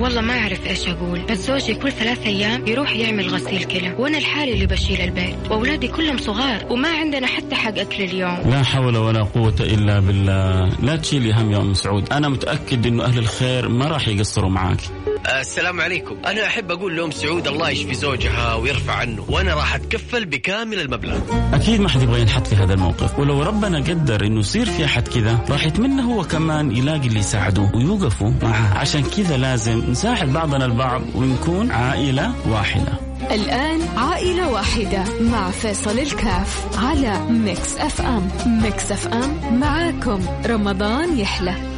والله 0.00 0.20
ما 0.20 0.38
أعرف 0.38 0.66
إيش 0.66 0.88
أقول 0.88 1.20
بس 1.30 1.38
زوجي 1.38 1.74
كل 1.74 1.92
ثلاث 1.92 2.26
أيام 2.26 2.66
يروح 2.66 2.96
يعمل 2.96 3.28
غسيل 3.28 3.64
كلى 3.64 3.94
وأنا 3.98 4.18
الحالي 4.18 4.52
اللي 4.52 4.66
بشيل 4.66 5.00
البيت 5.00 5.50
وأولادي 5.50 5.88
كلهم 5.88 6.18
صغار 6.18 6.66
وما 6.70 6.88
عندنا 6.88 7.26
حتى 7.26 7.54
حق 7.54 7.78
أكل 7.78 8.02
اليوم. 8.02 8.50
لا 8.50 8.62
حول 8.62 8.96
ولا 8.96 9.22
قوة 9.22 9.54
إلا 9.60 10.00
بالله. 10.00 10.68
لا 10.82 10.96
تشيلي 10.96 11.32
هم 11.32 11.52
يا 11.52 11.58
أم 11.58 11.74
سعود. 11.74 12.12
أنا 12.12 12.28
متأكد 12.28 12.86
إنه 12.86 13.04
أهل 13.04 13.18
الخير 13.18 13.68
ما 13.68 13.86
راح 13.86 14.08
يقصروا 14.08 14.50
معاك. 14.50 14.80
السلام 15.26 15.80
عليكم. 15.80 16.16
أنا 16.26 16.46
أحب 16.46 16.70
أقول 16.70 16.96
لأم 16.96 17.10
سعود 17.10 17.48
الله 17.48 17.70
يشفي 17.70 17.94
زوجها 17.94 18.54
ويرفع 18.54 18.92
عنه 18.92 19.24
وأنا 19.28 19.54
راح 19.54 19.74
أتكفل 19.74 20.24
بكامل 20.24 20.80
المبلغ. 20.80 21.18
أكيد 21.52 21.80
ما 21.80 21.88
حد 21.88 22.02
يبغى 22.02 22.20
ينحط 22.20 22.46
في 22.46 22.54
هذا 22.54 22.74
الموقف. 22.74 23.18
ولو 23.18 23.42
ربنا 23.42 23.78
قدر 23.78 24.26
إنه 24.26 24.40
يصير 24.40 24.66
في 24.66 24.84
أحد 24.84 25.08
كذا 25.08 25.38
راح 25.50 25.66
يتمنى 25.66 26.02
هو 26.02 26.24
كمان 26.24 26.76
يلاقي 26.76 27.06
اللي 27.06 27.18
يساعده 27.18 27.70
ويوقفوا 27.74 28.32
معه. 28.42 28.78
عشان 28.78 29.02
كذا 29.02 29.36
لازم 29.36 29.90
نساعد 29.90 30.32
بعضنا 30.32 30.64
البعض 30.64 31.02
ونكون 31.14 31.70
عائلة 31.70 32.34
واحدة. 32.48 32.92
الآن 33.30 33.80
عائلة 33.96 34.50
واحدة 34.50 35.04
مع 35.20 35.50
فيصل 35.50 35.98
الكاف 35.98 36.78
على 36.78 37.20
Mix 37.30 37.76
FM 37.76 38.28
Mix 38.46 38.92
FM 38.92 39.60
معاكم. 39.60 40.20
رمضان 40.46 41.18
يحلى. 41.18 41.77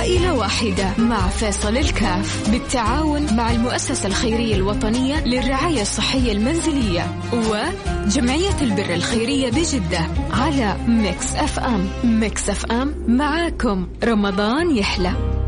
عائلة 0.00 0.34
واحدة 0.34 0.90
مع 0.98 1.28
فيصل 1.28 1.76
الكاف 1.76 2.50
بالتعاون 2.50 3.36
مع 3.36 3.50
المؤسسة 3.50 4.06
الخيرية 4.06 4.54
الوطنية 4.54 5.24
للرعاية 5.24 5.82
الصحية 5.82 6.32
المنزلية 6.32 7.06
وجمعية 7.32 8.60
البر 8.60 8.94
الخيرية 8.94 9.50
بجدة 9.50 10.00
على 10.32 10.76
Mix 10.88 11.34
FM. 11.34 11.88
Mix 12.04 12.50
FM 12.50 12.94
معاكم. 13.08 13.88
رمضان 14.04 14.76
يحلى. 14.76 15.39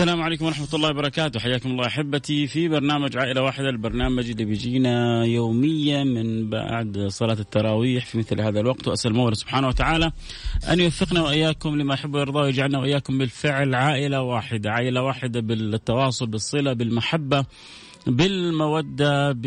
السلام 0.00 0.22
عليكم 0.22 0.44
ورحمة 0.44 0.68
الله 0.74 0.90
وبركاته. 0.90 1.40
حياكم 1.40 1.70
الله 1.70 1.86
أحبتي 1.86 2.46
في 2.46 2.68
برنامج 2.68 3.16
عائلة 3.16 3.42
واحدة 3.42 3.68
البرنامج 3.68 4.30
اللي 4.30 4.44
بيجينا 4.44 5.24
يوميا 5.24 6.04
من 6.04 6.50
بعد 6.50 7.06
صلاة 7.08 7.36
التراويح 7.40 8.06
في 8.06 8.18
مثل 8.18 8.40
هذا 8.40 8.60
الوقت. 8.60 8.88
وأسأل 8.88 9.10
المولى 9.10 9.34
سبحانه 9.34 9.68
وتعالى 9.68 10.12
أن 10.72 10.80
يوفقنا 10.80 11.22
وإياكم 11.22 11.76
لما 11.76 11.94
يحب 11.94 12.14
ويرضى 12.14 12.38
ويجعلنا 12.38 12.78
وإياكم 12.78 13.18
بالفعل 13.18 13.74
عائلة 13.74 14.22
واحدة. 14.22 14.70
عائلة 14.70 15.02
واحدة 15.02 15.40
بالتواصل 15.40 16.26
بالصلة 16.26 16.72
بالمحبة 16.72 17.44
بالمودة 18.06 19.32
ب 19.32 19.46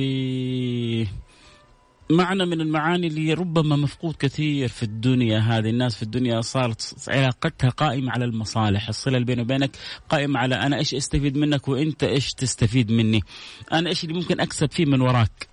معنى 2.14 2.46
من 2.46 2.62
المعاني 2.62 3.08
اللي 3.08 3.34
ربما 3.34 3.76
مفقود 3.76 4.16
كثير 4.20 4.68
في 4.68 4.84
الدنيا 4.84 5.40
هذه. 5.40 5.70
الناس 5.70 5.96
في 5.96 6.04
الدنيا 6.04 6.42
صارت 6.42 6.96
علاقتها 7.08 7.70
قائمة 7.70 8.12
على 8.12 8.26
المصالح. 8.26 8.88
الصلة 8.88 9.16
اللي 9.16 9.26
بيني 9.26 9.42
وبينك 9.42 9.78
قائمة 10.10 10.40
على 10.40 10.56
أنا 10.56 10.78
إيش 10.78 10.94
أستفيد 10.94 11.38
منك 11.38 11.68
وإنت 11.68 12.04
إيش 12.04 12.34
تستفيد 12.34 12.92
مني. 12.92 13.22
أنا 13.72 13.90
إيش 13.90 14.04
اللي 14.04 14.16
ممكن 14.16 14.40
أكسب 14.40 14.72
فيه 14.72 14.86
من 14.86 15.02
وراك. 15.02 15.48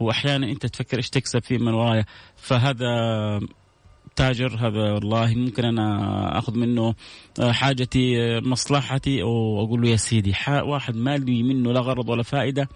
وأحيانا 0.00 0.50
أنت 0.50 0.66
تفكر 0.66 0.96
إيش 0.96 1.10
تكسب 1.10 1.42
فيه 1.42 1.58
من 1.58 1.74
ورايا. 1.74 2.04
فهذا 2.36 2.86
تاجر 4.16 4.56
هذا 4.60 4.92
والله 4.92 5.34
ممكن 5.34 5.64
أنا 5.64 6.38
أخذ 6.38 6.58
منه 6.58 6.94
آه، 7.40 7.52
حاجتي 7.52 8.22
آه، 8.22 8.40
مصلحتي 8.40 9.22
واقول 9.22 9.82
له 9.82 9.88
يا 9.88 9.96
سيدي 9.96 10.34
واحد 10.48 10.96
ما 10.96 11.16
لي 11.16 11.42
منه 11.42 11.72
لا 11.72 11.80
غرض 11.80 12.08
ولا 12.08 12.22
فائدة 12.22 12.68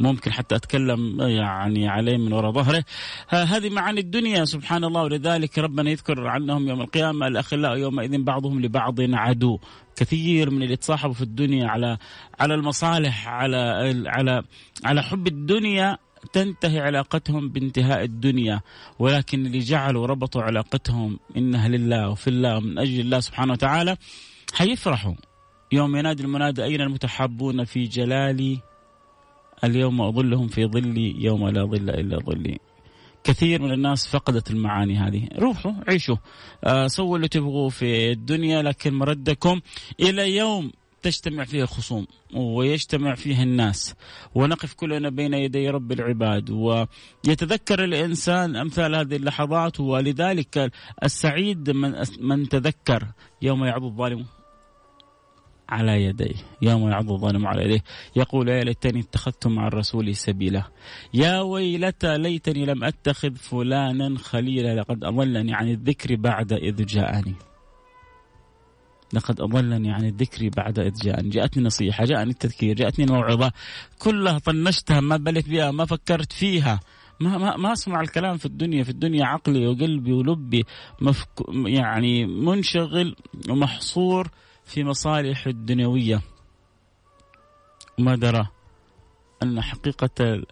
ممكن 0.00 0.32
حتى 0.32 0.56
أتكلم 0.56 1.20
آه، 1.20 1.28
يعني 1.28 1.88
عليه 1.88 2.16
من 2.16 2.32
وراء 2.32 2.52
ظهره. 2.52 2.84
هذه 3.28 3.70
معاني 3.70 4.00
الدنيا 4.00 4.44
سبحان 4.44 4.84
الله 4.84 5.02
ولذلك 5.02 5.58
ربنا 5.58 5.90
يذكر 5.90 6.26
عنهم 6.26 6.68
يوم 6.68 6.80
القيامة 6.80 7.26
الأخلاء 7.26 7.76
يومئذ 7.76 8.22
بعضهم 8.22 8.60
لبعض 8.60 8.96
عدو. 9.00 9.58
كثير 9.96 10.50
من 10.50 10.62
اللي 10.62 10.76
تصاحبوا 10.76 11.14
في 11.14 11.22
الدنيا 11.22 11.68
على 11.68 11.98
على 12.40 12.54
المصالح 12.54 13.28
على 13.28 13.56
على 14.06 14.42
على 14.84 15.02
حب 15.02 15.26
الدنيا 15.26 15.98
تنتهي 16.32 16.80
علاقتهم 16.80 17.48
بانتهاء 17.48 18.04
الدنيا 18.04 18.60
ولكن 18.98 19.46
اللي 19.46 19.58
جعلوا 19.58 20.06
ربطوا 20.06 20.42
علاقتهم 20.42 21.18
إنها 21.36 21.68
لله 21.68 22.08
وفي 22.10 22.28
الله 22.28 22.60
من 22.60 22.78
أجل 22.78 23.00
الله 23.00 23.20
سبحانه 23.20 23.52
وتعالى 23.52 23.96
حيفرحوا. 24.54 25.14
يوم 25.72 25.96
ينادي 25.96 26.22
المنادى 26.22 26.64
أين 26.64 26.80
المتحابون 26.80 27.64
في 27.64 27.84
جلالي 27.84 28.58
اليوم 29.64 30.00
اظلهم 30.00 30.48
في 30.48 30.66
ظلي 30.66 31.24
يوم 31.24 31.48
لا 31.48 31.64
ظل 31.64 31.90
إلا 31.90 32.18
ظلي 32.18 32.58
كثير 33.24 33.62
من 33.62 33.72
الناس 33.72 34.06
فقدت 34.06 34.50
المعاني 34.50 34.96
هذه. 34.98 35.28
روحوا 35.38 35.72
عيشوا. 35.88 36.16
آه 36.64 36.86
سووا 36.86 37.16
اللي 37.16 37.28
تبغوه 37.28 37.68
في 37.68 38.12
الدنيا 38.12 38.62
لكن 38.62 38.94
مردكم 38.94 39.60
إلى 40.00 40.36
يوم 40.36 40.72
تجتمع 41.02 41.44
فيها 41.44 41.62
الخصوم 41.62 42.06
ويجتمع 42.34 43.14
فيها 43.14 43.42
الناس 43.42 43.94
ونقف 44.34 44.74
كلنا 44.74 45.08
بين 45.08 45.34
يدي 45.34 45.68
رب 45.70 45.92
العباد 45.92 46.50
ويتذكر 46.50 47.84
الإنسان 47.84 48.56
أمثال 48.56 48.94
هذه 48.94 49.16
اللحظات 49.16 49.80
ولذلك 49.80 50.72
السعيد 51.02 51.70
من 51.70 51.94
من 52.20 52.48
تذكر 52.48 53.06
يوم 53.42 53.64
يعض 53.64 53.84
الظالم 53.84 54.24
على 55.68 56.04
يديه. 56.04 56.34
يوم 56.62 56.88
يعض 56.88 57.12
الظالم 57.12 57.46
على 57.46 57.64
يديه. 57.64 57.82
يقول 58.16 58.48
يا 58.48 58.64
ليتني 58.64 59.00
اتخذت 59.00 59.46
مع 59.46 59.66
الرسول 59.66 60.16
سبيلا. 60.16 60.62
يا 61.14 61.40
ويلتى 61.40 62.18
ليتني 62.18 62.66
لم 62.66 62.84
أتخذ 62.84 63.34
فلانا 63.34 64.18
خليلا 64.18 64.80
لقد 64.80 65.04
أضلني 65.04 65.54
عن 65.54 65.68
الذكر 65.68 66.16
بعد 66.16 66.52
إذ 66.52 66.86
جاءني. 66.86 67.34
لقد 69.12 69.40
أضلني 69.40 69.92
عن 69.92 70.04
الذكر 70.04 70.48
بعد 70.48 70.78
إذ 70.78 70.92
جاءني. 70.92 71.28
جاءتني 71.28 71.64
نصيحة 71.64 72.04
جاءني 72.04 72.30
التذكير 72.30 72.76
جاءتني 72.76 73.04
الموعظة 73.04 73.52
كلها 73.98 74.38
طنشتها 74.38 75.00
ما 75.00 75.16
بلت 75.16 75.48
بها 75.48 75.70
ما 75.70 75.84
فكرت 75.84 76.32
فيها. 76.32 76.80
ما 77.20 77.38
ما 77.38 77.56
ما 77.56 77.72
أسمع 77.72 78.00
الكلام 78.00 78.36
في 78.36 78.46
الدنيا 78.46 78.84
في 78.84 78.90
الدنيا 78.90 79.24
عقلي 79.24 79.66
وقلبي 79.66 80.12
ولبي 80.12 80.64
مفك 81.00 81.28
يعني 81.66 82.26
منشغل 82.26 83.16
ومحصور 83.50 84.28
في 84.64 84.84
مصالح 84.84 85.46
الدنيوية. 85.46 86.22
ما 87.98 88.16
درى 88.16 88.46
أن 89.42 89.60
حقيقة 89.60 90.42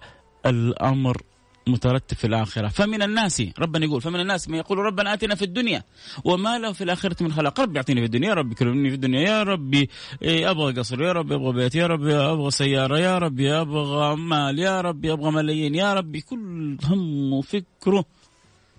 الأمر 0.46 1.22
مترتب 1.66 2.16
في 2.16 2.26
الآخرة. 2.26 2.68
فمن 2.68 3.02
الناس 3.02 3.42
ربنا 3.58 3.84
يقول 3.84 4.00
فمن 4.00 4.20
الناس 4.20 4.48
من 4.48 4.58
يقول 4.58 4.78
ربنا 4.78 5.14
آتنا 5.14 5.34
في 5.34 5.42
الدنيا 5.44 5.82
وما 6.24 6.58
له 6.58 6.72
في 6.72 6.84
الآخرة 6.84 7.22
من 7.22 7.32
خلاق. 7.32 7.60
ربي 7.60 7.76
يعطيني 7.76 8.00
في 8.00 8.06
الدنيا 8.06 8.28
يا 8.28 8.34
ربي 8.34 8.54
كرمني 8.54 8.88
في 8.88 8.94
الدنيا 8.94 9.20
يا 9.20 9.42
ربي 9.42 9.88
إيه، 10.22 10.50
أبغى 10.50 10.72
قصر 10.72 11.02
يا 11.02 11.12
ربي 11.12 11.34
أبغى 11.34 11.52
بيت 11.52 11.74
يا 11.74 11.86
ربي 11.86 12.14
أبغى 12.16 12.50
سيارة 12.50 12.98
يا 12.98 13.18
ربي 13.18 13.52
أبغى 13.52 14.16
مال 14.16 14.58
يا 14.58 14.80
ربي 14.80 15.12
أبغى 15.12 15.30
ملايين 15.30 15.74
يا 15.74 15.94
ربي 15.94 16.20
كل 16.20 16.76
هم 16.84 17.32
وفكره 17.32 18.04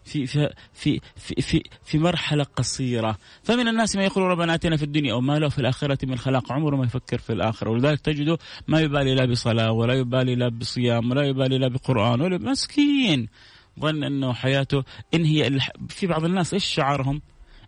في 0.03 0.25
في 0.27 0.49
في 0.73 0.99
في 1.15 1.41
في, 1.41 1.63
في 1.83 1.97
مرحلة 1.97 2.43
قصيرة. 2.43 3.17
فمن 3.43 3.67
الناس 3.67 3.95
من 3.95 4.03
يقول 4.03 4.23
ربنا 4.23 4.55
آتنا 4.55 4.77
في 4.77 4.83
الدنيا 4.83 5.13
وما 5.13 5.39
له 5.39 5.49
في 5.49 5.59
الآخرة 5.59 6.05
من 6.05 6.17
خلاق. 6.17 6.51
عمره 6.51 6.75
ما 6.75 6.85
يفكر 6.85 7.17
في 7.17 7.33
الآخرة. 7.33 7.69
ولذلك 7.69 7.99
تجده 7.99 8.37
ما 8.67 8.79
يبالي 8.79 9.15
لا 9.15 9.25
بصلاة 9.25 9.71
ولا 9.71 9.93
يبالي 9.93 10.35
لا 10.35 10.49
بصيام 10.49 11.11
ولا 11.11 11.23
يبالي 11.23 11.57
لا 11.57 11.67
بقرآن 11.67 12.21
ولا 12.21 12.37
مسكين. 12.37 13.27
ظن 13.79 14.03
أنه 14.03 14.33
حياته 14.33 14.83
إن 15.13 15.25
هي 15.25 15.59
في 15.89 16.07
بعض 16.07 16.25
الناس 16.25 16.53
إيش 16.53 16.65
شعارهم؟ 16.65 17.21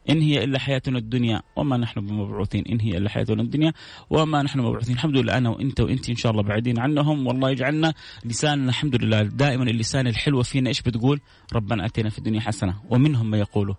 إن 0.09 0.21
هي 0.21 0.43
إلا 0.43 0.59
حياتنا 0.59 0.97
الدنيا 0.97 1.41
وما 1.55 1.77
نحن 1.77 2.01
بمبعوثين. 2.01 2.63
إن 2.69 2.79
هي 2.79 2.97
إلا 2.97 3.09
حياتنا 3.09 3.41
الدنيا 3.41 3.73
وما 4.09 4.41
نحن 4.43 4.59
مبعوثين. 4.59 4.95
الحمد 4.95 5.17
لله 5.17 5.37
أنا 5.37 5.49
وأنت 5.49 5.81
وأنت 5.81 6.09
إن 6.09 6.15
شاء 6.15 6.31
الله 6.31 6.43
بعيدين 6.43 6.79
عنهم. 6.79 7.27
والله 7.27 7.49
يجعلنا 7.49 7.93
لساننا 8.25 8.69
الحمد 8.69 9.03
لله 9.03 9.21
دائما 9.21 9.63
اللسان 9.63 10.07
الحلوة 10.07 10.43
فينا. 10.43 10.69
إيش 10.69 10.81
بتقول؟ 10.81 11.19
ربنا 11.53 11.85
أتينا 11.85 12.09
في 12.09 12.17
الدنيا 12.17 12.41
حسنة 12.41 12.75
ومنهم 12.89 13.29
ما 13.29 13.37
يقولوا 13.37 13.75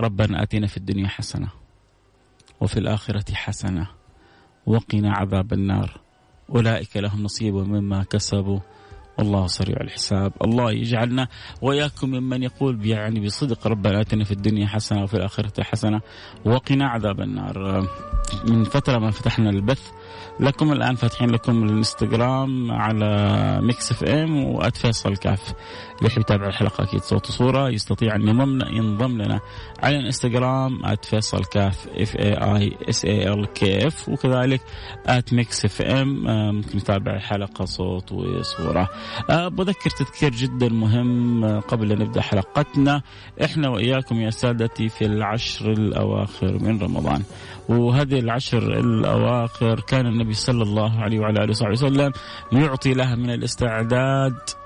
ربنا 0.00 0.42
أتينا 0.42 0.66
في 0.66 0.76
الدنيا 0.76 1.08
حسنة 1.08 1.48
وفي 2.60 2.76
الآخرة 2.78 3.34
حسنة 3.34 3.88
وقنا 4.66 5.12
عذاب 5.12 5.52
النار. 5.52 6.00
أولئك 6.50 6.96
لهم 6.96 7.22
نصيب 7.22 7.54
مما 7.54 8.02
كسبوا. 8.02 8.60
والله 9.20 9.46
سريع 9.46 9.76
الحساب 9.80 10.32
الله 10.44 10.72
يجعلنا 10.72 11.28
وإياكم 11.62 12.10
ممن 12.10 12.42
يقول 12.42 12.86
يعني 12.86 13.20
بصدق 13.20 13.66
ربنا 13.66 14.00
آتنا 14.00 14.24
في 14.24 14.32
الدنيا 14.32 14.66
حسنة 14.66 15.02
وفي 15.02 15.14
الآخرة 15.14 15.62
حسنة 15.62 16.00
وقنا 16.44 16.88
عذاب 16.88 17.20
النار. 17.20 17.86
من 18.48 18.64
فترة 18.64 18.98
ما 18.98 19.10
فتحنا 19.10 19.50
البث 19.50 19.90
لكم 20.40 20.72
الآن 20.72 20.94
فاتحين 20.94 21.30
لكم 21.30 21.62
الإنستغرام 21.62 22.72
على 22.72 23.58
Mix 23.62 23.90
FM 23.92 24.04
و 24.04 24.44
at 24.44 24.76
فيصل 24.76 25.16
كاف. 25.16 25.52
اللي 25.98 26.10
يحب 26.10 26.20
يتابع 26.20 26.46
الحلقة 26.46 26.84
أكيد 26.84 27.00
صوت 27.00 27.28
وصورة 27.28 27.68
يستطيع 27.68 28.14
أن 28.14 28.28
ينضم 28.28 28.58
ينضم 28.76 29.22
لنا 29.22 29.40
على 29.82 29.96
الإنستغرام 29.96 30.96
فيصل 31.02 31.44
كاف 31.44 31.88
F 31.88 32.16
A 32.16 32.32
I 32.32 32.76
S 32.88 33.04
A 33.04 33.28
L 33.32 33.46
K 33.46 33.86
F 33.86 34.08
وكذلك 34.08 34.60
Mix 35.32 35.64
FM 35.64 36.24
ممكن 36.54 36.78
يتابع 36.78 37.14
الحلقة 37.14 37.64
صوت 37.64 38.12
وصورة. 38.12 38.80
أه، 38.80 38.88
بذكر 39.28 39.90
تذكير 39.90 40.30
جدا 40.30 40.68
مهم 40.68 41.44
أه، 41.44 41.60
قبل 41.60 41.92
أن 41.92 41.98
نبدأ 41.98 42.20
حلقتنا. 42.20 43.02
إحنا 43.44 43.68
وإياكم 43.68 44.20
يا 44.20 44.30
سادتي 44.30 44.88
في 44.88 45.04
العشر 45.06 45.72
الأواخر 45.72 46.58
من 46.58 46.82
رمضان. 46.82 47.22
وهذه 47.68 48.18
العشر 48.18 48.80
الأواخر 48.80 49.80
كان 49.80 50.06
النبي 50.06 50.32
صلى 50.34 50.62
الله 50.62 51.00
عليه 51.00 51.20
وعلى 51.20 51.44
آله 51.44 51.50
وصحبه 51.50 51.72
وسلم 51.72 52.12
يعطي 52.52 52.94
لها 52.94 53.14
من 53.14 53.30
الاستعداد 53.30 54.59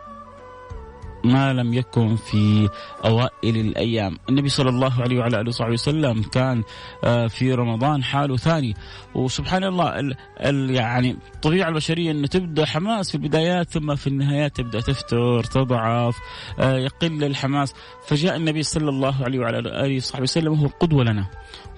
ما 1.24 1.52
لم 1.52 1.74
يكن 1.74 2.16
في 2.16 2.68
أوائل 3.04 3.56
الأيام، 3.56 4.18
النبي 4.28 4.48
صلى 4.48 4.68
الله 4.68 5.02
عليه 5.02 5.18
وعلى 5.18 5.40
آله 5.40 5.48
وصحبه 5.48 5.72
وسلم 5.72 6.22
كان 6.22 6.62
آه، 7.04 7.26
في 7.26 7.54
رمضان 7.54 8.04
حاله 8.04 8.36
ثاني، 8.36 8.74
وسبحان 9.14 9.64
الله 9.64 10.00
ال 10.00 10.14
ال 10.40 10.70
يعني 10.70 11.16
الطبيعه 11.34 11.68
البشرية 11.68 12.10
إنه 12.10 12.26
تبدأ 12.26 12.66
حماس 12.66 13.08
في 13.10 13.14
البدايات 13.14 13.70
ثم 13.70 13.94
في 13.94 14.06
النهايات 14.06 14.56
تبدأ 14.56 14.80
تفتر، 14.80 15.44
تضعف، 15.44 16.18
آه، 16.58 16.76
يقل 16.76 17.24
الحماس، 17.24 17.74
فجاء 18.06 18.36
النبي 18.36 18.62
صلى 18.62 18.88
الله 18.88 19.24
عليه 19.24 19.38
وعلى 19.38 19.58
آله 19.58 19.96
وصحبه 19.96 20.22
وسلم 20.22 20.52
وهو 20.52 20.66
قدوه 20.66 21.04
لنا. 21.04 21.26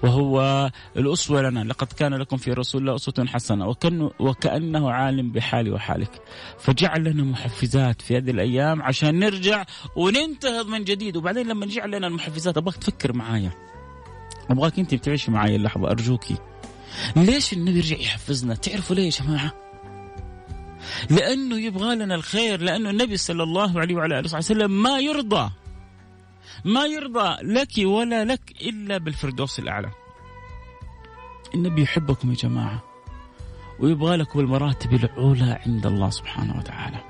وهو 0.03 0.69
الأسوة 0.97 1.41
لنا. 1.41 1.59
لقد 1.59 1.87
كان 1.87 2.13
لكم 2.13 2.37
في 2.37 2.51
رسول 2.51 2.81
الله 2.81 2.95
أسوة 2.95 3.25
حسنة 3.25 3.67
وكأنه, 3.67 4.11
وكأنه 4.19 4.91
عالم 4.91 5.31
بحالي 5.31 5.71
وحالك. 5.71 6.21
فجعل 6.59 7.03
لنا 7.03 7.23
محفزات 7.23 8.01
في 8.01 8.17
هذه 8.17 8.31
الأيام 8.31 8.81
عشان 8.81 9.19
نرجع 9.19 9.36
وننتهض 9.95 10.67
من 10.67 10.83
جديد. 10.83 11.17
وبعدين 11.17 11.47
لما 11.47 11.65
جعل 11.65 11.91
لنا 11.91 12.07
المحفزات 12.07 12.57
أبغاك 12.57 12.77
تفكر 12.77 13.13
معايا. 13.13 13.51
أبغاك 14.49 14.79
أنت 14.79 14.95
بتعيش 14.95 15.29
معايا 15.29 15.55
اللحظة 15.55 15.91
أرجوكي. 15.91 16.35
ليش 17.15 17.53
النبي 17.53 17.77
يرجع 17.77 17.97
يحفزنا؟ 17.97 18.55
تعرفوا 18.55 18.95
ليه 18.95 19.05
يا 19.05 19.09
جماعة؟ 19.09 19.53
لأنه 21.09 21.59
يبغى 21.59 21.95
لنا 21.95 22.15
الخير 22.15 22.61
لأنه 22.61 22.89
النبي 22.89 23.17
صلى 23.17 23.43
الله 23.43 23.79
عليه 23.79 23.95
وعلى 23.95 24.19
آله 24.19 24.37
وسلم 24.37 24.83
ما 24.83 24.99
يرضى 24.99 25.51
ما 26.65 26.85
يرضى 26.85 27.35
لك 27.41 27.71
ولا 27.77 28.25
لك 28.25 28.51
إلا 28.61 28.97
بالفردوس 28.97 29.59
الأعلى. 29.59 29.91
النبي 31.55 31.81
يحبكم 31.81 32.29
يا 32.29 32.35
جماعة 32.35 32.83
ويبغى 33.79 34.17
لكم 34.17 34.39
المراتب 34.39 34.93
العلى 34.93 35.59
عند 35.65 35.85
الله 35.85 36.09
سبحانه 36.09 36.57
وتعالى. 36.57 37.06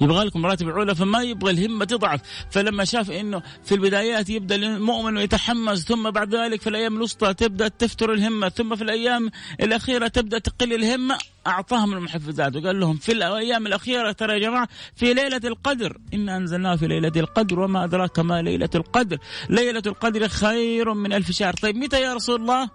يبغى 0.00 0.24
لكم 0.24 0.40
مراتب 0.42 0.68
العلى 0.68 0.94
فما 0.94 1.22
يبغى 1.22 1.50
الهمة 1.50 1.84
تضعف. 1.84 2.20
فلما 2.50 2.84
شاف 2.84 3.10
إنه 3.10 3.42
في 3.64 3.74
البدايات 3.74 4.30
يبدأ 4.30 4.54
المؤمن 4.56 5.16
يتحمس 5.16 5.84
ثم 5.84 6.10
بعد 6.10 6.34
ذلك 6.34 6.60
في 6.60 6.68
الأيام 6.68 6.96
الوسطى 6.96 7.34
تبدأ 7.34 7.68
تفتر 7.68 8.12
الهمة 8.12 8.48
ثم 8.48 8.76
في 8.76 8.84
الأيام 8.84 9.30
الأخيرة 9.60 10.08
تبدأ 10.08 10.38
تقل 10.38 10.72
الهمة. 10.72 11.18
أعطاهم 11.46 11.92
المحفزات 11.92 12.56
وقال 12.56 12.80
لهم 12.80 12.96
في 12.96 13.12
الأيام 13.12 13.66
الأخيرة 13.66 14.12
ترى 14.12 14.32
يا 14.32 14.38
جماعة 14.38 14.68
في 14.96 15.14
ليلة 15.14 15.40
القدر. 15.44 15.98
إنا 16.14 16.36
أنزلناه 16.36 16.76
في 16.76 16.86
ليلة 16.86 17.12
القدر 17.16 17.60
وما 17.60 17.84
أدراك 17.84 18.18
ما 18.18 18.42
ليلة 18.42 18.70
القدر. 18.74 19.18
ليلة 19.50 19.82
القدر 19.86 20.28
خير 20.28 20.94
من 20.94 21.12
ألف 21.12 21.30
شهر. 21.30 21.52
طيب 21.52 21.76
متى 21.76 22.00
يا 22.00 22.14
رسول 22.14 22.40
الله؟ 22.40 22.70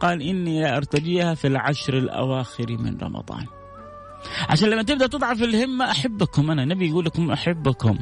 قال 0.00 0.22
إني 0.22 0.76
أرتجيها 0.76 1.34
في 1.34 1.46
العشر 1.46 1.98
الأواخر 1.98 2.70
من 2.70 2.98
رمضان. 3.02 3.57
عشان 4.48 4.68
لما 4.68 4.82
تبدأ 4.82 5.06
تضعف 5.06 5.42
الهمة 5.42 5.90
أحبكم 5.90 6.50
أنا 6.50 6.64
نبي 6.64 6.88
يقول 6.88 7.04
لكم 7.04 7.30
أحبكم 7.30 7.98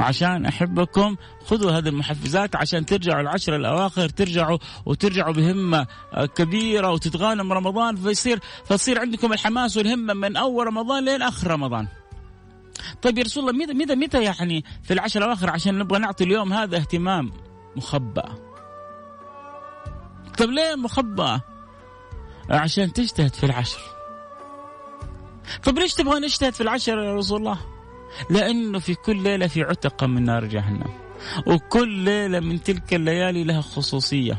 وعشان 0.00 0.46
أحبكم 0.46 1.16
خذوا 1.46 1.70
هذه 1.70 1.88
المحفزات 1.88 2.56
عشان 2.56 2.86
ترجعوا 2.86 3.20
العشر 3.20 3.56
الأواخر 3.56 4.08
ترجعوا 4.08 4.58
وترجعوا 4.86 5.32
بهمة 5.32 5.86
كبيرة 6.34 6.92
وتتغانم 6.92 7.52
رمضان 7.52 7.96
فيصير 7.96 8.40
فيصير 8.64 9.00
عندكم 9.00 9.32
الحماس 9.32 9.76
والهمة 9.76 10.14
من 10.14 10.36
أول 10.36 10.66
رمضان 10.66 11.04
لين 11.04 11.22
آخر 11.22 11.50
رمضان. 11.50 11.88
طيب 13.02 13.18
يا 13.18 13.24
رسول 13.24 13.48
الله 13.48 13.64
متى 13.64 13.74
متى 13.74 13.94
متى 13.94 14.22
يعني 14.22 14.64
في 14.82 14.94
العشر 14.94 15.20
الأواخر 15.20 15.50
عشان 15.50 15.78
نبغى 15.78 15.98
نعطي 15.98 16.24
اليوم 16.24 16.52
هذا 16.52 16.76
اهتمام 16.76 17.32
مخبأ. 17.76 18.34
طيب 20.38 20.50
ليه 20.50 20.74
مخبأ؟ 20.74 21.40
عشان 22.50 22.92
تجتهد 22.92 23.34
في 23.34 23.46
العشر. 23.46 23.93
طيب 25.64 25.78
ليش 25.78 25.94
تبغى 25.94 26.20
نجتهد 26.20 26.54
في 26.54 26.60
العشر 26.60 26.98
يا 26.98 27.14
رسول 27.14 27.38
الله؟ 27.38 27.58
لأنه 28.30 28.78
في 28.78 28.94
كل 28.94 29.22
ليلة 29.22 29.46
في 29.46 29.62
عتقة 29.62 30.06
من 30.06 30.24
نار 30.24 30.44
جهنم 30.44 30.90
وكل 31.46 31.88
ليلة 31.88 32.40
من 32.40 32.62
تلك 32.62 32.94
الليالي 32.94 33.44
لها 33.44 33.60
خصوصية 33.60 34.38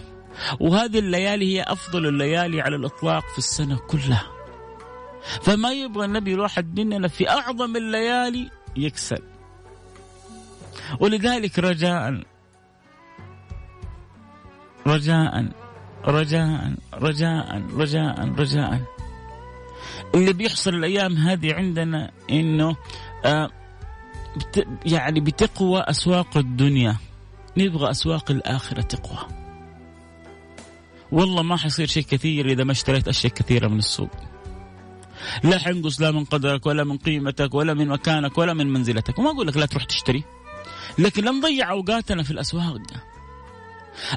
وهذه 0.60 1.00
الليالي 1.00 1.56
هي 1.56 1.63
أفضل 1.63 2.07
الليالي 2.07 2.62
على 2.62 2.75
الإطلاق 2.75 3.24
في 3.31 3.38
السنة 3.38 3.78
كلها. 3.78 4.28
فما 5.42 5.72
يبغى 5.72 6.06
النبي 6.06 6.34
الواحد 6.34 6.79
مننا 6.79 7.08
في 7.08 7.29
أعظم 7.29 7.75
الليالي 7.75 8.50
يكسل. 8.75 9.22
ولذلك 11.00 11.60
رجاء 11.60 12.22
رجاء 14.88 15.51
رجاء 16.06 16.74
رجاء 16.94 17.62
رجاء 17.74 18.34
رجاء. 18.38 18.82
اللي 20.15 20.33
بيحصل 20.33 20.75
الأيام 20.75 21.17
هذه 21.17 21.53
عندنا 21.53 22.12
إنه 22.29 22.75
آه 23.25 23.50
يعني 24.85 25.19
بتقوى 25.19 25.79
أسواق 25.81 26.38
الدنيا. 26.38 26.97
نبغى 27.57 27.91
أسواق 27.91 28.31
الآخرة 28.31 28.81
تقوى. 28.81 29.27
والله 31.12 31.43
ما 31.43 31.57
حيصير 31.57 31.88
شيء 31.88 32.03
كثير 32.03 32.45
إذا 32.45 32.63
ما 32.63 32.71
اشتريت 32.71 33.07
أشياء 33.07 33.33
كثيرة 33.33 33.67
من 33.67 33.77
السوق. 33.77 34.09
لا 35.43 35.57
حينقص 35.57 36.01
لا 36.01 36.12
من 36.12 36.25
قدرك 36.25 36.65
ولا 36.65 36.83
من 36.83 36.97
قيمتك 36.97 37.53
ولا 37.53 37.74
من 37.74 37.88
مكانك 37.88 38.38
ولا 38.38 38.53
من 38.53 38.67
منزلتك. 38.67 39.19
وما 39.19 39.31
أقول 39.31 39.47
لك 39.47 39.57
لا 39.57 39.65
تروح 39.65 39.83
تشتري. 39.83 40.24
لكن 41.00 41.24
لا 41.24 41.31
نضيع 41.31 41.71
أوقاتنا 41.71 42.24
في 42.24 42.31
الأسواق 42.31 42.81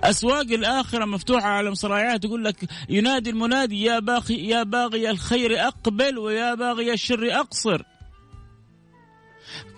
أسواق 0.02 0.40
الآخرة 0.40 1.04
مفتوحة 1.04 1.48
على 1.48 1.70
مصراعيها 1.70 2.16
تقول 2.16 2.44
لك 2.44 2.56
ينادي 2.88 3.30
المنادي 3.30 3.82
يا 3.82 3.98
باغي 3.98 4.48
يا 4.48 4.62
باغي 4.62 5.10
الخير 5.10 5.66
أقبل 5.68 6.18
ويا 6.18 6.54
باغي 6.54 6.92
الشر 6.92 7.40
أقصر. 7.40 7.82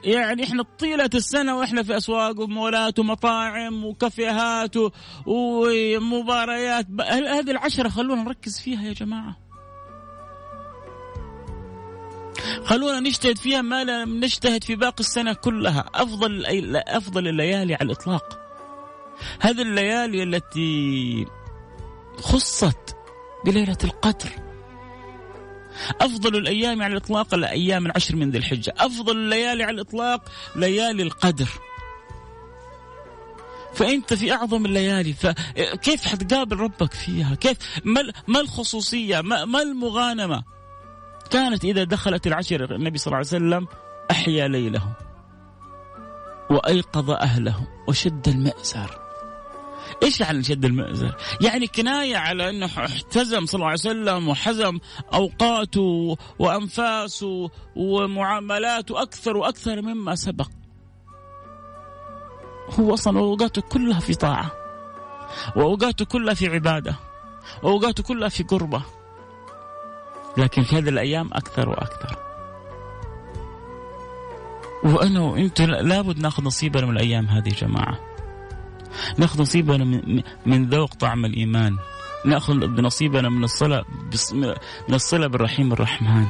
يعني 0.04 0.44
إحنا 0.44 0.62
طيلة 0.78 1.10
السنة 1.14 1.58
وإحنا 1.58 1.82
في 1.82 1.96
أسواق 1.96 2.40
ومولات 2.40 2.98
ومطاعم 2.98 3.84
وكافيهات 3.84 4.74
ومباريات. 5.26 6.86
هذه 7.10 7.50
العشرة 7.50 7.88
خلونا 7.88 8.22
نركز 8.22 8.60
فيها 8.60 8.82
يا 8.82 8.92
جماعة. 8.92 9.36
خلونا 12.64 13.00
نجتهد 13.00 13.38
فيها 13.38 13.62
ما 13.62 13.84
لم 13.84 14.24
نجتهد 14.24 14.64
في 14.64 14.76
باقي 14.76 15.00
السنة 15.00 15.32
كلها. 15.32 15.84
أفضل 15.94 16.46
أفضل 16.76 17.28
الليالي 17.28 17.74
على 17.74 17.84
الإطلاق. 17.84 18.49
هذه 19.40 19.62
الليالي 19.62 20.22
التي 20.22 21.26
خصت 22.18 22.96
بليلة 23.44 23.78
القدر. 23.84 24.30
أفضل 26.00 26.36
الأيام 26.36 26.82
على 26.82 26.92
الإطلاق 26.92 27.34
الأيام 27.34 27.86
العشر 27.86 28.16
من 28.16 28.30
ذي 28.30 28.38
الحجة. 28.38 28.74
أفضل 28.78 29.16
الليالي 29.16 29.64
على 29.64 29.74
الإطلاق 29.74 30.28
ليالي 30.56 31.02
القدر. 31.02 31.48
فأنت 33.74 34.14
في 34.14 34.32
أعظم 34.32 34.66
الليالي. 34.66 35.12
فكيف 35.12 36.04
حتقابل 36.06 36.56
ربك 36.56 36.92
فيها؟ 36.92 37.34
كيف؟ 37.34 37.56
ما 38.28 38.40
الخصوصية؟ 38.40 39.20
ما 39.20 39.62
المغانمة؟ 39.62 40.42
كانت 41.30 41.64
إذا 41.64 41.84
دخلت 41.84 42.26
العشر 42.26 42.74
النبي 42.74 42.98
صلى 42.98 43.06
الله 43.06 43.16
عليه 43.16 43.26
وسلم 43.26 43.68
أحيا 44.10 44.48
ليله 44.48 44.92
وأيقظ 46.50 47.10
أهله 47.10 47.66
وشد 47.88 48.28
المئزر 48.28 49.09
إيش 50.02 50.20
يعني 50.20 50.42
شد 50.42 50.64
المئزر؟ 50.64 51.16
يعني 51.40 51.66
كناية 51.66 52.16
على 52.16 52.50
إنه 52.50 52.66
احتزم 52.66 53.46
صلى 53.46 53.54
الله 53.54 53.66
عليه 53.66 53.78
وسلم 53.78 54.28
وحزم 54.28 54.78
أوقاته 55.14 56.16
وأنفاسه 56.38 57.50
ومعاملاته 57.76 59.02
أكثر 59.02 59.36
وأكثر 59.36 59.82
مما 59.82 60.14
سبق. 60.14 60.48
هو 62.70 62.94
أصلا 62.94 63.18
أوقاته 63.18 63.62
كلها 63.62 64.00
في 64.00 64.14
طاعة. 64.14 64.52
وأوقاته 65.56 66.04
كلها 66.04 66.34
في 66.34 66.48
عبادة. 66.48 66.94
وأوقاته 67.62 68.02
كلها 68.02 68.28
في 68.28 68.42
قربة. 68.42 68.82
لكن 70.36 70.62
في 70.62 70.76
هذه 70.76 70.88
الأيام 70.88 71.30
أكثر 71.32 71.68
وأكثر. 71.68 72.16
وأنا 74.84 75.20
وانت 75.20 75.60
لابد 75.60 76.18
نأخذ 76.18 76.44
نصيبنا 76.44 76.86
من 76.86 76.92
الأيام 76.92 77.26
هذه 77.26 77.48
يا 77.48 77.54
جماعة. 77.54 78.09
نأخذ 79.18 79.42
نصيبنا 79.42 80.02
من 80.46 80.68
ذوق 80.68 80.94
طعم 80.94 81.24
الإيمان. 81.24 81.76
نأخذ 82.24 82.54
نصيبنا 82.80 83.28
من 83.28 83.44
الصلة 83.44 83.84
من 84.88 84.94
الصلة 84.94 85.26
بالرحيم 85.26 85.72
الرحمن 85.72 86.26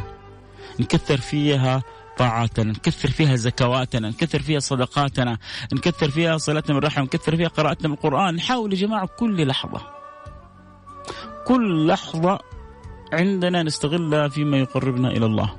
نكثر 0.81 1.17
فيها 1.17 1.83
طاعاتنا 2.19 2.73
نكثر 2.73 3.11
فيها 3.11 3.37
زكواتنا 3.37 4.09
نكثر 4.09 4.43
فيها 4.43 4.59
صدقاتنا 4.59 5.39
نكثر 5.73 6.11
فيها 6.11 6.37
صلاتنا 6.37 6.75
بالرحم 6.75 7.03
نكثر 7.03 7.37
فيها 7.37 7.49
قراءتنا 7.49 7.89
بالقرآن 7.89 8.35
نحاول 8.35 8.73
يا 8.73 8.79
جماعة 8.79 9.09
كل 9.19 9.47
لحظة 9.47 9.81
كل 11.47 11.87
لحظة 11.87 12.39
عندنا 13.13 13.63
نستغلها 13.63 14.29
فيما 14.29 14.57
يقربنا 14.59 15.09
إلى 15.09 15.27
الله. 15.27 15.57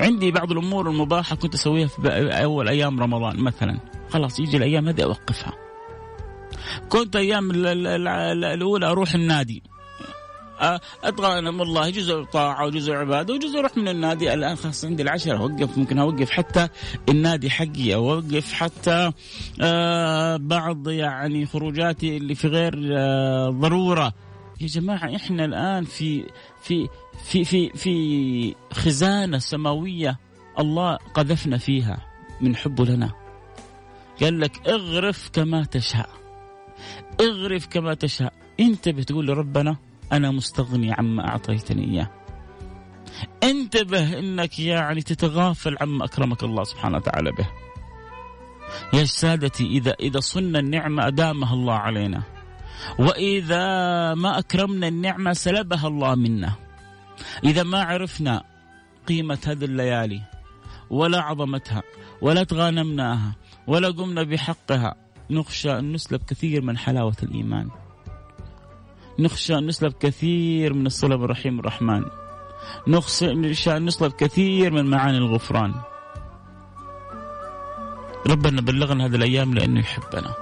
عندي 0.00 0.30
بعض 0.30 0.52
الأمور 0.52 0.90
المباحة 0.90 1.36
كنت 1.36 1.54
أسويها 1.54 1.86
في 1.86 2.08
أول 2.44 2.68
أيام 2.68 3.00
رمضان 3.00 3.40
مثلا. 3.40 3.78
خلاص 4.10 4.40
يجي 4.40 4.56
الأيام 4.56 4.88
هذه 4.88 5.02
أوقفها. 5.02 5.52
كنت 6.88 7.16
أيام 7.16 7.50
الأولى 7.54 8.86
أروح 8.86 9.14
النادي. 9.14 9.62
اتغنم 11.04 11.60
والله 11.60 11.90
جزء 11.90 12.22
طاعة 12.22 12.66
وجزء 12.66 12.92
عبادة 12.92 13.34
وجزء 13.34 13.58
أروح 13.58 13.76
من 13.76 13.88
النادي. 13.88 14.34
الآن 14.34 14.56
خلاص 14.56 14.84
عندي 14.84 15.02
العشرة 15.02 15.38
أوقف 15.38 15.78
ممكن 15.78 15.98
أوقف 15.98 16.30
حتى 16.30 16.68
النادي 17.08 17.50
حقي 17.50 17.94
أو 17.94 18.12
أوقف 18.12 18.52
حتى 18.52 19.12
بعض 20.38 20.88
يعني 20.88 21.46
خروجاتي 21.46 22.16
اللي 22.16 22.34
في 22.34 22.48
غير 22.48 22.74
ضرورة. 23.50 24.12
يا 24.60 24.66
جماعة 24.66 25.16
إحنا 25.16 25.44
الآن 25.44 25.84
في 25.84 26.24
في 26.62 26.88
في 27.24 27.44
في 27.44 27.68
في 27.68 28.54
خزانة 28.72 29.38
سماوية 29.38 30.18
الله 30.58 30.96
قذفنا 31.14 31.58
فيها 31.58 32.06
من 32.40 32.56
حبه 32.56 32.84
لنا. 32.84 33.10
قال 34.20 34.40
لك 34.40 34.68
اغرف 34.68 35.30
كما 35.32 35.64
تشاء. 35.64 36.08
اغرف 37.20 37.66
كما 37.66 37.94
تشاء. 37.94 38.32
انتبه 38.60 39.02
تقول 39.02 39.26
لربنا 39.26 39.76
أنا 40.12 40.30
مستغني 40.30 40.92
عما 40.92 41.28
أعطيتني 41.28 41.84
إياه. 41.84 42.10
انتبه 43.42 44.18
أنك 44.18 44.58
يعني 44.58 45.02
تتغافل 45.02 45.76
عما 45.80 46.04
أكرمك 46.04 46.42
الله 46.42 46.64
سبحانه 46.64 46.96
وتعالى 46.96 47.32
به. 47.32 47.48
يا 48.98 49.04
سادتي 49.04 49.66
إذا 49.66 49.94
إذا 50.00 50.20
صنا 50.20 50.58
النعمة 50.58 51.06
أدامها 51.06 51.54
الله 51.54 51.74
علينا. 51.74 52.22
وإذا 52.98 53.64
ما 54.14 54.38
أكرمنا 54.38 54.88
النعمة 54.88 55.32
سلبها 55.32 55.88
الله 55.88 56.14
منا. 56.14 56.52
إذا 57.44 57.62
ما 57.62 57.82
عرفنا 57.82 58.42
قيمة 59.08 59.38
هذه 59.46 59.64
الليالي 59.64 60.22
ولا 60.90 61.20
عظمتها 61.20 61.82
ولا 62.22 62.44
تغانمناها 62.44 63.32
ولا 63.66 63.88
قمنا 63.88 64.22
بحقها 64.22 64.94
نخشى 65.30 65.78
أن 65.78 65.92
نسلب 65.92 66.20
كثير 66.26 66.62
من 66.62 66.78
حلاوة 66.78 67.16
الإيمان. 67.22 67.68
نخشى 69.18 69.58
أن 69.58 69.66
نسلب 69.66 69.92
كثير 69.92 70.74
من 70.74 70.86
الصلة 70.86 71.16
بالرحيم 71.16 71.60
الرحمن. 71.60 72.04
نخشى 72.88 73.32
أن 73.76 73.84
نسلب 73.84 74.12
كثير 74.12 74.72
من 74.72 74.90
معاني 74.90 75.18
الغفران. 75.18 75.74
ربنا 78.26 78.60
بلغنا 78.60 79.06
هذه 79.06 79.14
الأيام 79.14 79.54
لأنه 79.54 79.80
يحبنا. 79.80 80.34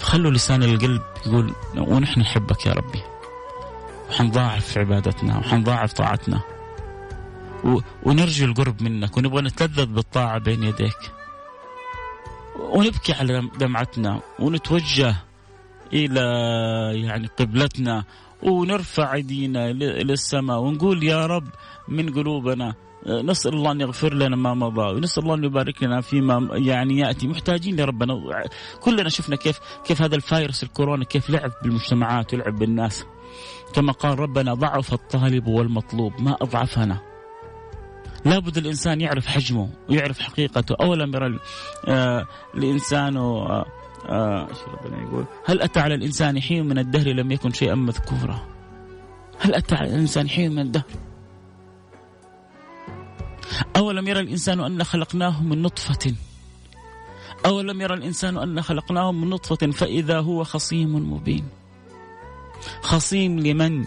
خلوا 0.00 0.30
لسان 0.30 0.62
القلب 0.62 1.02
يقول 1.26 1.52
ونحن 1.76 2.20
نحبك 2.20 2.66
يا 2.66 2.72
ربي. 2.72 3.02
وحنضاعف 4.10 4.78
عبادتنا 4.78 5.38
وحنضاعف 5.38 5.92
طاعتنا. 5.92 6.40
ونرجو 8.02 8.46
القرب 8.46 8.82
منك 8.82 9.16
ونبغى 9.16 9.42
نتلذذ 9.42 9.86
بالطاعة 9.86 10.38
بين 10.38 10.62
يديك. 10.62 11.21
ونبكي 12.58 13.12
على 13.12 13.48
دمعتنا 13.58 14.20
ونتوجه 14.38 15.16
إلى 15.92 16.20
يعني 16.94 17.26
قبلتنا 17.26 18.04
ونرفع 18.42 19.14
إيدينا 19.14 19.72
للسماء 19.72 20.58
ونقول 20.58 21.04
يا 21.04 21.26
رب 21.26 21.48
من 21.88 22.14
قلوبنا 22.14 22.74
نسأل 23.06 23.54
الله 23.54 23.72
أن 23.72 23.80
يغفر 23.80 24.14
لنا 24.14 24.36
ما 24.36 24.54
مضى 24.54 24.94
ونسأل 24.94 25.22
الله 25.22 25.34
أن 25.34 25.44
يبارك 25.44 25.82
لنا 25.82 26.00
فيما 26.00 26.48
يعني 26.52 26.98
يأتي. 26.98 27.28
محتاجين 27.28 27.80
لربنا 27.80 28.14
كلنا 28.80 29.08
شفنا 29.08 29.36
كيف 29.36 29.58
كيف 29.84 30.02
هذا 30.02 30.16
الفايروس 30.16 30.62
الكورونا 30.62 31.04
كيف 31.04 31.30
لعب 31.30 31.50
بالمجتمعات 31.62 32.34
ولعب 32.34 32.58
بالناس. 32.58 33.04
كما 33.74 33.92
قال 33.92 34.18
ربنا 34.18 34.54
ضعف 34.54 34.92
الطالب 34.92 35.46
والمطلوب 35.46 36.12
ما 36.20 36.36
أضعفنا. 36.42 37.11
لابد 38.24 38.58
الإنسان 38.58 39.00
يعرف 39.00 39.26
حجمه 39.26 39.68
ويعرف 39.90 40.18
حقيقته. 40.20 40.76
اولم 40.80 41.14
يرى 41.14 41.38
آه 41.88 42.26
الإنسان 42.54 43.16
آه 43.16 43.66
آه 44.08 44.48
ربنا 44.68 45.02
يقول؟ 45.02 45.24
هل 45.46 45.62
أتى 45.62 45.80
على 45.80 45.94
الإنسان 45.94 46.40
حين 46.40 46.66
من 46.66 46.78
الدهر 46.78 47.08
لم 47.08 47.32
يكن 47.32 47.52
شيئا 47.52 47.74
مذكورا؟ 47.74 48.46
هل 49.38 49.54
أتى 49.54 49.74
على 49.74 49.88
الإنسان 49.88 50.28
حين 50.28 50.52
من 50.52 50.58
الدهر؟ 50.58 50.84
أولم 53.76 54.08
يرى 54.08 54.20
الإنسان 54.20 54.60
انا 54.60 54.84
خلقناه 54.84 55.42
من 55.42 55.62
نطفة؟ 55.62 56.14
أولم 57.46 57.80
يرى 57.80 57.94
الإنسان 57.94 58.38
انا 58.38 58.62
خلقناه 58.62 59.12
من 59.12 59.30
نطفة 59.30 59.70
فإذا 59.70 60.20
هو 60.20 60.44
خصيم 60.44 61.12
مبين؟ 61.12 61.48
خصيم 62.82 63.40
لمن؟ 63.40 63.84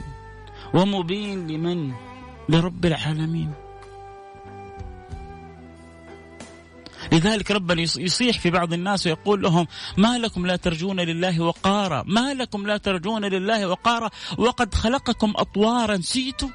ومبين 0.73 1.47
لمن؟ 1.47 1.91
لرب 2.49 2.85
العالمين. 2.85 3.51
لذلك 7.11 7.51
ربنا 7.51 7.81
يصيح 7.81 8.39
في 8.39 8.49
بعض 8.49 8.73
الناس 8.73 9.07
ويقول 9.07 9.41
لهم 9.41 9.67
ما 9.97 10.17
لكم 10.17 10.45
لا 10.45 10.55
ترجون 10.55 10.99
لله 10.99 11.41
وقارا. 11.41 12.03
ما 12.07 12.33
لكم 12.33 12.67
لا 12.67 12.77
ترجون 12.77 13.25
لله 13.25 13.67
وقارا. 13.67 14.09
وقد 14.37 14.73
خلقكم 14.73 15.33
أطوارا. 15.35 15.97
سيتوا. 15.97 16.49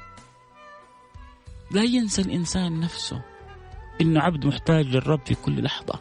لا 1.71 1.83
ينسى 1.83 2.21
الإنسان 2.21 2.79
نفسه 2.79 3.21
إنه 4.01 4.21
عبد 4.21 4.45
محتاج 4.45 4.85
للرب 4.85 5.21
في 5.25 5.35
كل 5.35 5.63
لحظة. 5.63 5.99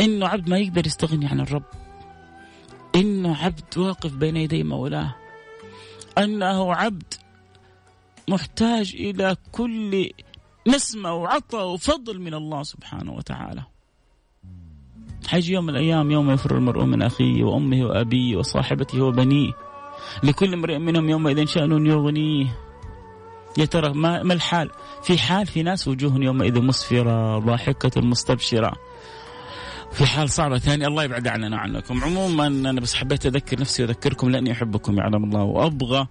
إنه 0.00 0.28
عبد 0.28 0.48
ما 0.48 0.58
يقدر 0.58 0.86
يستغني 0.86 1.26
عن 1.26 1.40
الرب. 1.40 1.64
إنه 2.94 3.36
عبد 3.36 3.78
واقف 3.78 4.12
بين 4.12 4.36
يدي 4.36 4.62
مولاه. 4.62 5.14
أنه 6.18 6.74
عبد 6.74 7.14
محتاج 8.28 8.94
إلى 8.94 9.36
كل 9.52 10.10
نسمة 10.68 11.12
وعطاء 11.12 11.66
وفضل 11.66 12.20
من 12.20 12.34
الله 12.34 12.62
سبحانه 12.62 13.12
وتعالى. 13.12 13.62
حيجي 15.26 15.52
يوم 15.52 15.66
من 15.66 15.70
الأيام 15.70 16.10
يوم 16.10 16.30
يفر 16.30 16.56
المرء 16.56 16.84
من 16.84 17.02
أخيه 17.02 17.44
وأمه 17.44 17.84
وأبيه 17.84 18.36
وصاحبته 18.36 19.02
وبنيه. 19.02 19.52
لكل 20.22 20.54
امرئ 20.54 20.78
منهم 20.78 21.08
يومئذ 21.08 21.46
شأن 21.46 21.86
يغنيه. 21.86 22.58
يا 23.58 23.64
ترى 23.64 23.92
ما, 23.92 24.22
ما 24.22 24.34
الحال؟ 24.34 24.70
في 25.02 25.18
حال 25.18 25.46
في 25.46 25.62
ناس 25.62 25.88
وجوه 25.88 26.16
يومئذ 26.16 26.62
مسفرة 26.62 27.38
ضاحكة 27.38 28.00
مستبشرة. 28.00 28.72
في 29.92 30.06
حال 30.06 30.30
صعبة 30.30 30.58
ثانية 30.58 30.86
الله 30.86 31.04
يبعد 31.04 31.28
عننا 31.28 31.56
عنكم 31.56 32.04
عموما 32.04 32.46
أنا 32.46 32.80
بس 32.80 32.94
حبيت 32.94 33.26
أذكر 33.26 33.60
نفسي 33.60 33.82
وأذكركم 33.82 34.30
لأني 34.30 34.52
أحبكم 34.52 34.98
يعلم 34.98 35.24
الله. 35.24 35.42
وأبغى 35.42 36.06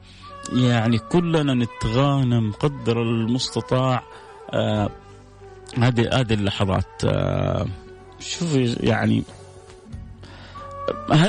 يعني 0.53 0.98
كلنا 0.98 1.53
نتغانم 1.53 2.51
قدر 2.51 3.01
المستطاع 3.01 4.03
آه، 4.53 4.89
هذه 5.77 6.19
هذه 6.19 6.33
اللحظات 6.33 7.05
آه 7.05 7.65
شوفي 8.19 8.77
يعني 8.79 9.24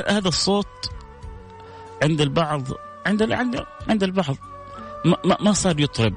هذا 0.07 0.27
الصوت 0.27 0.91
عند 2.03 2.21
البعض 2.21 2.63
عند 3.05 3.31
عند 3.31 3.65
عند 3.89 4.03
البعض 4.03 4.35
ما, 5.05 5.37
ما 5.39 5.51
صار 5.51 5.79
يطرب. 5.79 6.13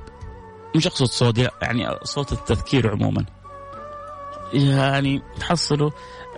مش 0.77 0.87
أقصد 0.87 1.07
صوت 1.07 1.39
يعني 1.63 1.87
صوت 2.03 2.33
التذكير 2.33 2.91
عموما. 2.91 3.25
يعني 4.53 5.23
تحصلوا 5.41 5.91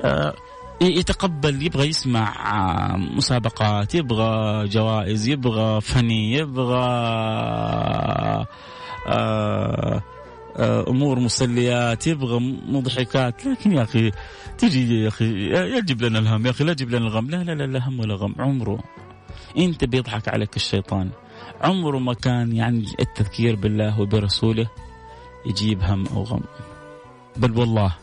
آه 0.05 0.35
يتقبل 0.81 1.67
يبغى 1.67 1.89
يسمع 1.89 2.97
مسابقات 2.97 3.95
يبغى 3.95 4.69
جوائز 4.69 5.29
يبغى 5.29 5.81
فني 5.81 6.33
يبغى 6.33 6.77
آه، 6.77 8.47
آه، 9.07 10.03
أمور 10.57 11.19
مسليات 11.19 12.07
يبغى 12.07 12.38
مضحكات. 12.69 13.47
لكن 13.47 13.73
يا 13.73 13.83
أخي 13.83 14.11
تجي 14.59 15.02
يا 15.02 15.09
أخي 15.09 15.50
يا 15.50 15.80
تجيب 15.80 16.02
لنا 16.02 16.19
الهم. 16.19 16.47
يا 16.47 16.50
أخي 16.50 16.64
لا 16.64 16.73
تجيب 16.73 16.90
لنا 16.90 17.07
الغم. 17.07 17.30
لا 17.30 17.45
لا 17.45 17.52
لا, 17.52 17.66
لا 17.66 17.88
هم 17.88 18.00
ولا 18.00 18.14
غم. 18.14 18.35
عمره. 18.38 18.78
أنت 19.59 19.85
بيضحك 19.85 20.28
عليك 20.28 20.57
الشيطان. 20.57 21.11
عمره 21.61 21.99
ما 21.99 22.14
كان 22.14 22.52
يعني 22.52 22.85
التذكير 23.00 23.57
بالله 23.57 24.00
وبرسوله 24.00 24.66
يجيب 25.47 25.83
هم 25.83 26.07
أو 26.07 26.23
غم. 26.23 26.42
بل 27.37 27.59
والله 27.59 27.95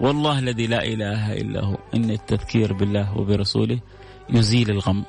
والله 0.00 0.38
الذي 0.38 0.66
لا 0.66 0.84
إله 0.84 1.32
إلا 1.32 1.64
هو 1.64 1.78
إن 1.94 2.10
التذكير 2.10 2.72
بالله 2.72 3.18
وبرسوله 3.18 3.80
يزيل 4.30 4.70
الغم. 4.70 5.04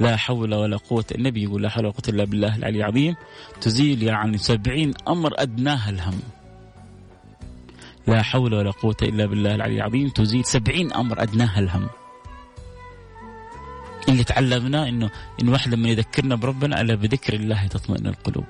لا 0.00 0.16
حول 0.16 0.54
ولا 0.54 0.76
قوة 0.76 1.04
النبي 1.14 1.42
يقول 1.42 1.62
لا 1.62 1.68
حول 1.68 1.84
ولا 1.84 1.92
قوة 1.92 2.14
إلا 2.14 2.24
بالله 2.24 2.56
العلي 2.56 2.78
العظيم 2.78 3.14
تزيل 3.60 4.02
يعني 4.02 4.38
سبعين 4.38 4.94
أمر 5.08 5.34
أدناها 5.38 5.90
الهم 5.90 6.20
لا 8.06 8.22
حول 8.22 8.54
ولا 8.54 8.70
قوة 8.70 8.96
إلا 9.02 9.26
بالله 9.26 9.54
العلي 9.54 9.76
العظيم 9.76 10.08
تزيل 10.08 10.44
سبعين 10.44 10.92
أمر 10.92 11.22
أدناها 11.22 11.58
الهم 11.58 11.88
اللي 14.08 14.24
تعلمناه 14.24 14.88
إنه 14.88 15.10
إن 15.42 15.48
واحد 15.48 15.74
لما 15.74 15.88
يذكرنا 15.88 16.34
بربنا 16.34 16.80
ألا 16.80 16.94
بذكر 16.94 17.34
الله 17.34 17.66
تطمئن 17.66 18.06
القلوب. 18.06 18.44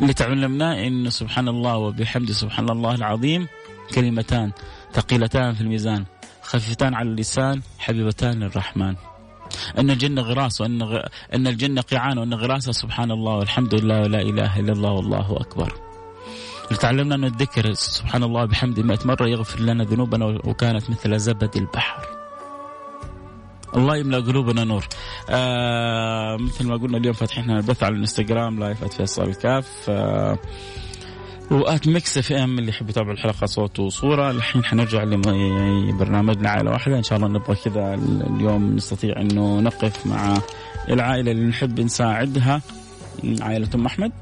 اللي 0.00 0.12
تعلمناه 0.14 0.86
انه 0.86 1.10
سبحان 1.10 1.48
الله 1.48 1.76
وبحمده 1.76 2.32
سبحان 2.32 2.70
الله 2.70 2.94
العظيم 2.94 3.46
كلمتان 3.94 4.52
ثقيلتان 4.92 5.54
في 5.54 5.60
الميزان 5.60 6.04
خفيفتان 6.42 6.94
على 6.94 7.08
اللسان 7.08 7.62
حبيبتان 7.78 8.40
للرحمن. 8.40 8.94
أن 9.78 9.90
الجنة 9.90 10.22
غراس 10.22 10.60
وأن 10.60 10.82
غ... 10.82 11.00
أن 11.34 11.46
الجنة 11.46 11.80
قيعان 11.80 12.18
وأن 12.18 12.34
غراسها 12.34 12.72
سبحان 12.72 13.10
الله 13.10 13.36
والحمد 13.36 13.74
لله 13.74 14.00
ولا 14.00 14.20
إله 14.22 14.60
إلا 14.60 14.72
الله 14.72 14.92
والله 14.92 15.36
أكبر. 15.40 15.72
تعلمنا 16.80 17.14
أن 17.14 17.24
الذكر 17.24 17.72
سبحان 17.72 18.22
الله 18.22 18.44
بحمده 18.44 18.82
100 18.82 18.98
مرة 19.04 19.26
يغفر 19.28 19.60
لنا 19.60 19.84
ذنوبنا 19.84 20.24
وكانت 20.44 20.90
مثل 20.90 21.18
زبد 21.18 21.56
البحر. 21.56 22.18
الله 23.76 23.96
يملأ 23.96 24.18
قلوبنا 24.18 24.64
نور 24.64 24.86
آه 25.30 26.36
مثل 26.36 26.66
ما 26.66 26.76
قلنا 26.76 26.98
اليوم 26.98 27.14
فاتحين 27.14 27.50
البث 27.50 27.82
على 27.82 27.94
الانستغرام 27.94 28.58
live 28.58 28.84
فيصل 28.84 29.28
الكاف 29.28 29.68
آه 29.88 30.38
و 31.50 31.88
at 31.88 32.18
Mix 32.18 32.32
FM 32.32 32.58
اللي 32.58 32.70
يحب 32.70 32.90
يتابع 32.90 33.12
الحلقة 33.12 33.46
صوت 33.46 33.80
وصورة. 33.80 34.30
الحين 34.30 34.64
حنرجع 34.64 35.04
لبرنامجنا 35.04 36.50
عائلة 36.50 36.70
واحدة. 36.70 36.98
إن 36.98 37.02
شاء 37.02 37.18
الله 37.18 37.28
نبغى 37.28 37.56
كذا 37.64 37.94
اليوم 37.94 38.76
نستطيع 38.76 39.20
إنه 39.20 39.60
نقف 39.60 40.06
مع 40.06 40.38
العائلة 40.88 41.30
اللي 41.30 41.46
نحب 41.46 41.80
نساعدها. 41.80 42.62
عائلة 43.40 43.68
أم 43.74 43.86
أحمد؟ 43.86 44.12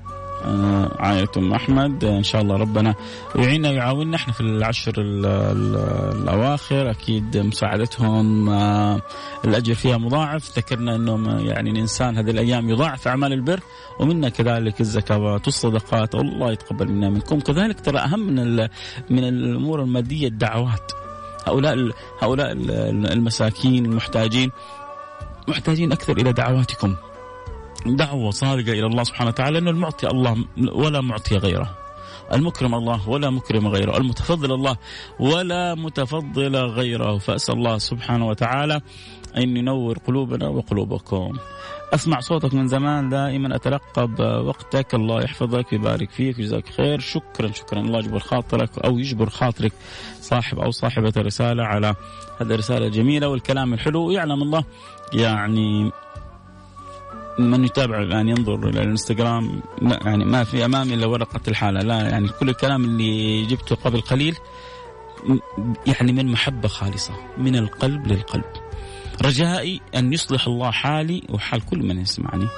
عائلة 0.99 1.29
أم 1.37 1.53
أحمد. 1.53 2.05
إن 2.05 2.23
شاء 2.23 2.43
الله 2.43 2.57
ربنا 2.57 2.95
يعيننا 3.37 3.71
ويعاوننا. 3.71 4.17
إحنا 4.17 4.33
في 4.33 4.41
العشر 4.41 4.93
الأواخر 4.99 6.91
أكيد 6.91 7.37
مساعدتهم 7.37 8.49
آه، 8.49 9.01
الأجر 9.45 9.75
فيها 9.75 9.97
مضاعف. 9.99 10.59
ذكرنا 10.59 10.97
أنه 10.97 11.41
يعني 11.41 11.71
الإنسان 11.71 12.19
هذه 12.19 12.31
الأيام 12.31 12.71
يضاعف 12.71 13.09
أعمال 13.09 13.33
البر 13.33 13.61
ومنا 14.01 14.29
كذلك 14.29 14.81
الزكوات 14.81 15.47
والصدقات. 15.47 16.15
الله 16.15 16.53
يتقبل 16.53 16.89
منا 16.89 17.11
منكم. 17.11 17.41
كذلك 17.41 17.81
ترى 17.81 17.99
أهم 17.99 18.21
من 18.21 18.57
من 19.11 19.25
الأمور 19.25 19.83
المادية 19.83 20.29
الدعوات. 20.29 20.93
هؤلاء 21.47 21.91
هؤلاء 22.23 22.53
المساكين 23.13 23.87
المحتاجين 23.87 24.51
محتاجين 25.49 25.93
أكثر 25.93 26.17
إلى 26.17 26.33
دعواتكم. 26.33 26.97
دعوة 27.87 28.31
صادقة 28.31 28.73
إلى 28.73 28.87
الله 28.87 29.05
سبحانه 29.05 29.31
وتعالى 29.31 29.59
أنه 29.59 29.71
المعطي 29.71 30.07
الله 30.07 30.45
ولا 30.73 31.01
معطي 31.01 31.37
غيره. 31.37 31.75
المكرم 32.33 32.75
الله 32.75 33.09
ولا 33.09 33.31
مكرم 33.31 33.69
غيره. 33.69 33.97
المتفضل 33.97 34.53
الله 34.53 34.77
ولا 35.21 35.75
متفضل 35.75 36.57
غيره. 36.57 37.19
فأسأل 37.19 37.55
الله 37.55 37.79
سبحانه 37.79 38.27
وتعالى 38.27 38.81
أن 39.37 39.57
ينور 39.57 39.99
قلوبنا 39.99 40.49
وقلوبكم. 40.49 41.33
أسمع 41.95 42.21
صوتك 42.21 42.55
من 42.55 42.69
زمان 42.69 43.09
دائما. 43.09 43.57
أترقب 43.57 44.21
وقتك. 44.21 44.95
الله 44.95 45.23
يحفظك 45.23 45.73
ويبارك 45.73 46.11
فيك 46.11 46.39
ويجزاك 46.39 46.69
خير. 46.69 47.01
شكرا 47.01 47.53
شكرا. 47.53 47.81
الله 47.81 47.99
يجبر 47.99 48.19
خاطرك 48.19 48.79
أو 48.79 48.99
يجبر 48.99 49.31
خاطرك 49.31 49.73
صاحب 50.21 50.59
أو 50.59 50.71
صاحبة 50.71 51.13
الرسالة 51.17 51.65
على 51.65 51.95
هذه 52.41 52.55
الرسالة 52.55 52.87
الجميلة 52.87 53.29
والكلام 53.29 53.75
الحلو. 53.75 54.07
ويعلم 54.07 54.43
الله 54.43 54.65
يعني 55.13 55.93
من 57.39 57.65
يتابع 57.65 58.03
الآن 58.03 58.29
ينظر 58.29 58.69
إلى 58.69 58.83
الإنستغرام 58.83 59.61
لا 59.83 59.99
يعني 60.05 60.25
ما 60.25 60.45
في 60.45 60.65
أمامي 60.65 60.95
إلا 60.95 61.07
ورقة 61.07 61.41
الحالة. 61.49 61.81
لا 61.81 62.01
يعني 62.01 62.29
كل 62.29 62.49
الكلام 62.49 62.85
اللي 62.85 63.47
جبته 63.47 63.77
قبل 63.77 64.01
قليل 64.01 64.37
يعني 65.87 66.13
من 66.13 66.33
محبة 66.33 66.69
خالصة 66.69 67.15
من 67.39 67.57
القلب 67.57 68.07
للقلب. 68.07 68.45
رجائي 69.23 69.81
أن 69.95 70.13
يصلح 70.13 70.47
الله 70.47 70.71
حالي 70.71 71.23
وحال 71.31 71.65
كل 71.67 71.79
من 71.79 71.99
يسمعني. 72.01 72.49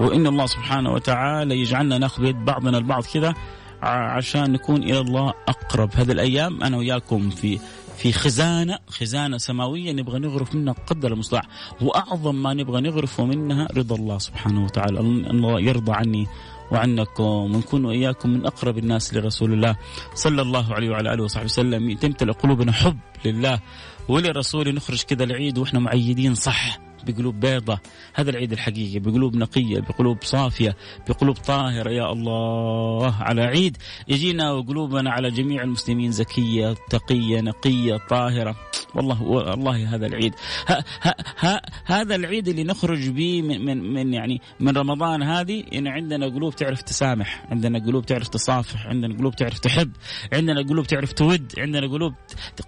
وإن 0.00 0.26
الله 0.26 0.46
سبحانه 0.46 0.92
وتعالى 0.92 1.60
يجعلنا 1.60 1.98
نأخذ 1.98 2.22
بيد 2.22 2.44
بعضنا 2.44 2.78
البعض 2.78 3.04
كذا 3.14 3.34
عشان 3.82 4.52
نكون 4.52 4.82
إلى 4.82 4.98
الله 5.00 5.34
أقرب. 5.48 5.90
هذه 5.94 6.12
الأيام 6.12 6.62
أنا 6.62 6.76
وياكم 6.76 7.30
في 7.30 7.58
في 7.98 8.12
خزانة 8.12 8.78
خزانة 8.88 9.38
سماوية 9.38 9.92
نبغى 9.92 10.18
نغرف 10.18 10.54
منها 10.54 10.74
قدر 10.86 11.12
المستطاع. 11.12 11.42
وأعظم 11.80 12.34
ما 12.34 12.54
نبغى 12.54 12.80
نغرفه 12.80 13.24
منها 13.24 13.68
رضا 13.76 13.96
الله 13.96 14.18
سبحانه 14.18 14.64
وتعالى. 14.64 15.00
الله 15.00 15.60
يرضى 15.60 15.92
عني 15.92 16.26
وعنكم 16.72 17.24
ونكون 17.24 17.84
وإياكم 17.84 18.30
من 18.30 18.46
أقرب 18.46 18.78
الناس 18.78 19.14
لرسول 19.14 19.52
الله 19.52 19.76
صلى 20.14 20.42
الله 20.42 20.74
عليه 20.74 20.90
وعلى 20.90 21.14
آله 21.14 21.24
وصحبه 21.24 21.44
وسلم. 21.44 21.92
تمتلئ 21.96 22.32
قلوبنا 22.32 22.72
حب 22.72 22.98
لله 23.24 23.60
ولرسوله. 24.08 24.70
نخرج 24.70 25.02
كذا 25.02 25.24
العيد 25.24 25.58
وإحنا 25.58 25.80
معيدين 25.80 26.34
صح. 26.34 26.83
بقلوب 27.04 27.40
بيضة. 27.40 27.78
هذا 28.14 28.30
العيد 28.30 28.52
الحقيقي 28.52 28.98
بقلوب 28.98 29.36
نقية 29.36 29.80
بقلوب 29.80 30.18
صافية 30.22 30.76
بقلوب 31.08 31.36
طاهرة 31.36 31.90
يا 31.90 32.12
الله. 32.12 33.14
على 33.14 33.42
عيد 33.42 33.76
يجينا 34.08 34.52
وقلوبنا 34.52 35.10
على 35.10 35.30
جميع 35.30 35.62
المسلمين 35.62 36.12
زكية 36.12 36.74
تقية 36.90 37.40
نقية 37.40 37.96
طاهرة. 38.10 38.56
والله 38.94 39.22
والله 39.22 39.94
هذا 39.94 40.06
العيد. 40.06 40.34
ها 40.68 40.84
ها 41.02 41.14
ها 41.38 41.62
هذا 41.84 42.14
العيد 42.14 42.48
اللي 42.48 42.64
نخرج 42.64 43.08
به 43.08 43.42
من, 43.42 43.64
من 43.64 43.94
من 43.94 44.14
يعني 44.14 44.40
من 44.60 44.76
رمضان 44.76 45.22
هذه 45.22 45.64
إن 45.72 45.86
عندنا 45.86 46.26
قلوب 46.26 46.56
تعرف 46.56 46.82
تسامح 46.82 47.46
عندنا 47.50 47.78
قلوب 47.78 48.06
تعرف 48.06 48.28
تصافح 48.28 48.86
عندنا 48.86 49.18
قلوب 49.18 49.36
تعرف 49.36 49.58
تحب 49.58 49.90
عندنا 50.32 50.62
قلوب 50.62 50.86
تعرف 50.86 51.12
تود 51.12 51.52
عندنا 51.58 51.86
قلوب 51.86 52.14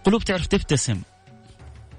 قلوب 0.05 0.25
تعرف 0.25 0.46
تبتسم. 0.46 1.03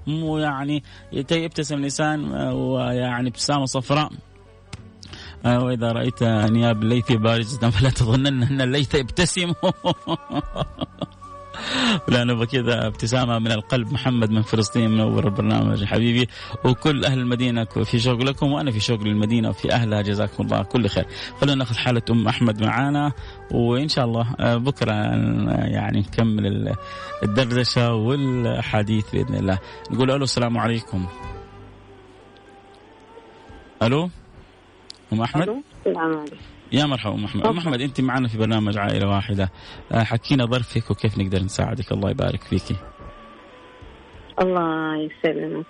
مو 0.08 0.38
يعني 0.38 0.82
يبتسم 1.12 1.76
لسان 1.76 2.32
ويعني 2.52 3.28
ابتسامة 3.28 3.66
صفراء. 3.66 4.10
آه، 5.44 5.64
وإذا 5.64 5.92
رأيت 5.92 6.22
أنياب 6.22 6.82
الليث 6.82 7.12
بارزة 7.12 7.70
فلا 7.70 7.90
تظنن 7.90 8.42
أن 8.42 8.60
الليث 8.60 8.94
يبتسم. 8.94 9.52
لا 12.12 12.24
نبغى 12.24 12.46
كذا 12.46 12.86
ابتسامة 12.86 13.38
من 13.38 13.52
القلب 13.52 13.92
محمد 13.92 14.30
من 14.30 14.42
فلسطين 14.42 14.90
منور 14.90 15.24
البرنامج. 15.24 15.84
حبيبي 15.84 16.28
وكل 16.64 17.04
أهل 17.04 17.18
المدينة 17.18 17.64
في 17.64 17.98
شوق 17.98 18.22
لكم 18.22 18.52
وأنا 18.52 18.70
في 18.70 18.80
شوق 18.80 19.02
للمدينة 19.02 19.48
وفي 19.48 19.72
أهلها. 19.72 20.02
جزاكم 20.02 20.44
الله 20.44 20.62
كل 20.62 20.88
خير. 20.88 21.06
خلونا 21.40 21.54
ناخذ 21.54 21.76
حالة 21.76 22.02
أم 22.10 22.28
أحمد 22.28 22.62
معانا 22.62 23.12
وإن 23.50 23.88
شاء 23.88 24.04
الله 24.04 24.34
آه، 24.40 24.56
بكرة 24.56 24.92
يعني 25.64 25.98
نكمل 26.00 26.74
الدردشة 27.22 27.94
والحديث 27.94 29.10
بإذن 29.12 29.34
الله. 29.34 29.58
نقول 29.90 30.10
ألو 30.10 30.24
السلام 30.24 30.58
عليكم. 30.58 31.06
ألو؟ 33.82 34.10
أم 35.12 35.20
أحمد؟ 35.22 35.62
السلام 35.86 36.18
عليكم. 36.18 36.36
يا 36.72 36.86
مرحبا 36.86 37.14
أم 37.14 37.24
احمد 37.24 37.46
أم 37.46 37.58
احمد 37.58 37.80
أنت 37.80 38.00
معنا 38.00 38.28
في 38.28 38.38
برنامج 38.38 38.78
عائلة 38.78 39.08
واحدة. 39.08 39.50
آه، 39.92 40.02
حكينا 40.02 40.44
ظرفك 40.44 40.90
وكيف 40.90 41.18
نقدر 41.18 41.38
نساعدك. 41.38 41.92
الله 41.92 42.10
يبارك 42.10 42.42
فيكي. 42.42 42.76
الله 44.42 44.96
يسلمك. 44.96 45.66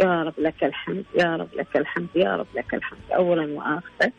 يا 0.00 0.22
رب 0.22 0.34
لك 0.38 0.64
الحمد 0.64 1.04
يا 1.20 1.36
رب 1.36 1.48
لك 1.56 1.76
الحمد 1.76 2.08
يا 2.14 2.36
رب 2.36 2.46
لك 2.54 2.74
الحمد. 2.74 2.98
اولا 3.16 3.52
واخرا 3.52 4.10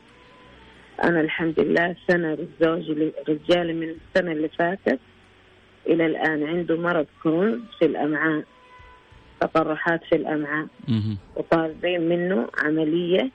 أنا 1.03 1.21
الحمد 1.21 1.60
لله 1.60 1.95
سنة 2.08 2.34
الزوج 2.34 3.12
رجالي 3.29 3.73
من 3.73 3.89
السنة 3.89 4.32
اللي 4.32 4.49
فاتت. 4.49 4.99
إلى 5.88 6.05
الآن 6.05 6.43
عنده 6.43 6.77
مرض 6.77 7.05
كرون 7.23 7.65
في 7.79 7.86
الأمعاء 7.86 8.43
تقرحات 9.41 10.01
في 10.10 10.15
الأمعاء. 10.15 10.67
وطالبين 11.36 12.01
منه 12.10 12.47
عملية 12.63 13.32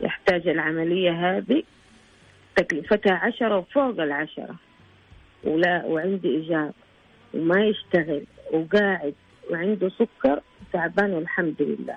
يحتاج 0.00 0.48
العملية 0.48 1.10
هذه 1.10 1.62
تكلفتها 2.56 3.14
عشرة 3.14 3.58
وفوق 3.58 4.00
العشرة. 4.00 4.54
ولا 5.44 5.84
وعندي 5.84 6.28
إيجاب 6.28 6.72
وما 7.34 7.64
يشتغل 7.64 8.24
وقاعد 8.52 9.14
وعنده 9.50 9.88
سكر 9.88 10.40
تعبان 10.72 11.12
والحمد 11.12 11.62
لله. 11.62 11.96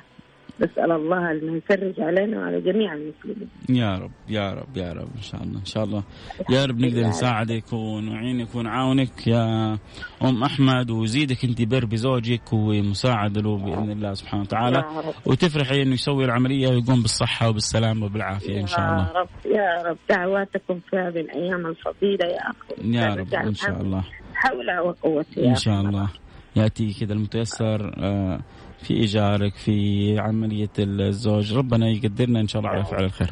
نسأل 0.64 0.92
الله 0.92 1.32
أن 1.32 1.58
يفرج 1.58 2.00
علينا 2.00 2.40
وعلى 2.40 2.62
جميع 2.62 2.94
المسلمين. 2.94 3.50
يا 3.70 3.98
رب 3.98 4.12
يا 4.30 4.54
رب 4.54 4.78
يا 4.78 4.94
رب 4.94 5.10
إن 5.16 5.22
شاء 5.22 5.44
الله 5.44 5.60
إن 5.60 5.66
شاء 5.66 5.84
الله. 5.84 6.04
يا 6.50 6.66
رب 6.66 6.80
نقدر 6.80 7.02
نساعدك 7.02 7.74
ونعينك 7.74 8.56
ونعاونك. 8.56 9.28
يا 9.28 9.78
أم 10.24 10.44
أحمد 10.44 10.92
ويزيدك 10.92 11.46
أنت 11.46 11.62
بر 11.62 11.86
بزوجك 11.86 12.54
ومساعدة 12.54 13.42
له 13.42 13.58
بإذن 13.58 13.92
الله 13.92 14.14
سبحانه 14.14 14.44
وتعالى. 14.44 14.84
وتفرحي 15.26 15.82
أنه 15.82 15.94
يسوي 15.94 16.26
العملية 16.26 16.68
ويقوم 16.68 17.02
بالصحة 17.02 17.50
وبالسلامة 17.50 18.06
وبالعافية 18.06 18.62
إن 18.62 18.68
شاء 18.68 18.80
الله. 18.80 19.08
يا 19.08 19.14
رب 19.20 19.30
يا 19.46 19.84
رب. 19.90 19.98
دعواتكم 20.10 20.80
في 20.90 20.98
هذه 20.98 21.20
الأيام 21.20 21.68
الفضيلة 21.68 22.26
يا 22.26 22.52
أخي. 22.52 22.92
يا 22.98 23.16
رب 23.16 23.34
إن 23.34 23.54
شاء 23.54 23.82
الله. 23.82 24.04
حول 24.34 24.80
وقوة 24.80 25.26
إن 25.38 25.56
شاء 25.56 25.82
الله. 25.82 26.10
يأتي 26.56 26.94
كذا 27.00 27.14
المتيسر 27.14 27.96
آه 27.98 28.40
في 28.80 28.94
إيجارك 28.94 29.56
في 29.56 30.20
عملية 30.20 30.70
الزوج 30.80 31.54
ربنا 31.54 31.90
يقدرنا 31.90 32.40
إن 32.40 32.48
شاء 32.48 32.60
الله 32.60 32.72
على 32.72 32.86
فعل 32.86 33.04
الخير. 33.04 33.32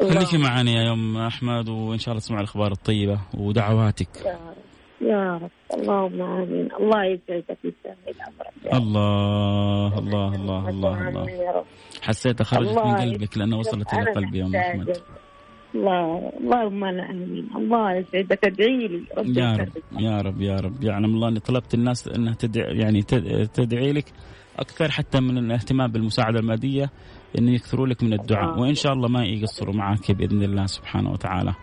خليكي 0.00 0.38
معنا 0.38 0.70
يا 0.70 0.92
ام 0.92 1.16
أحمد 1.16 1.68
وإن 1.68 1.98
شاء 1.98 2.12
الله 2.12 2.20
تسمع 2.20 2.38
الأخبار 2.38 2.72
الطيبة 2.72 3.20
ودعواتك. 3.34 4.08
يا 4.24 4.32
رب 4.32 4.56
يا 5.00 5.34
رب. 5.42 5.50
اللهم 5.80 6.22
آمين. 6.22 6.68
الله 6.80 7.04
يسعدك 7.04 7.58
ويسهل 7.64 7.96
امرك 8.28 8.74
الله 8.74 9.98
الله 9.98 10.34
الله 10.34 10.68
الله 10.68 11.08
الله. 11.08 11.64
حسيتها 12.02 12.44
خرجت 12.44 12.78
من 12.78 12.94
قلبك 12.96 13.38
لانها 13.38 13.58
وصلت 13.58 13.94
إلى 13.94 14.12
قلبي 14.12 14.38
يا 14.38 14.44
أم 14.46 14.56
أحمد. 14.56 14.96
الله 15.74 16.32
اللهم 16.40 16.84
أنا 16.84 17.10
آمين. 17.10 17.48
الله 17.56 17.92
يسعدك. 17.92 18.44
ادعي 18.44 18.88
لي. 18.88 19.04
يا 19.40 19.56
رب 19.56 19.70
يا 20.00 20.20
رب 20.20 20.40
يا 20.40 20.56
رب. 20.56 20.84
يعلم 20.84 21.14
الله 21.14 21.28
إني 21.28 21.40
طلبت 21.40 21.74
الناس 21.74 22.08
إنها 22.08 22.34
تدعي 22.34 22.78
يعني 22.78 23.02
تدعي 23.54 23.92
لك. 23.92 24.04
أكثر 24.58 24.90
حتى 24.90 25.20
من 25.20 25.38
الاهتمام 25.38 25.92
بالمساعدة 25.92 26.40
المادية 26.40 26.90
إن 27.38 27.48
يكثروا 27.48 27.86
لك 27.86 28.02
من 28.02 28.12
الدعاء. 28.12 28.58
وإن 28.58 28.74
شاء 28.74 28.92
الله 28.92 29.08
ما 29.08 29.24
يقصروا 29.24 29.74
معك 29.74 30.12
بإذن 30.12 30.42
الله 30.42 30.66
سبحانه 30.66 31.10
وتعالى. 31.10 31.54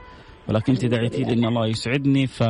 ولكن 0.49 0.73
أنت 0.73 0.85
دعيتي 0.85 1.23
لي 1.23 1.33
ان 1.33 1.45
الله. 1.45 1.67
يسعدني 1.67 2.27
ف 2.27 2.43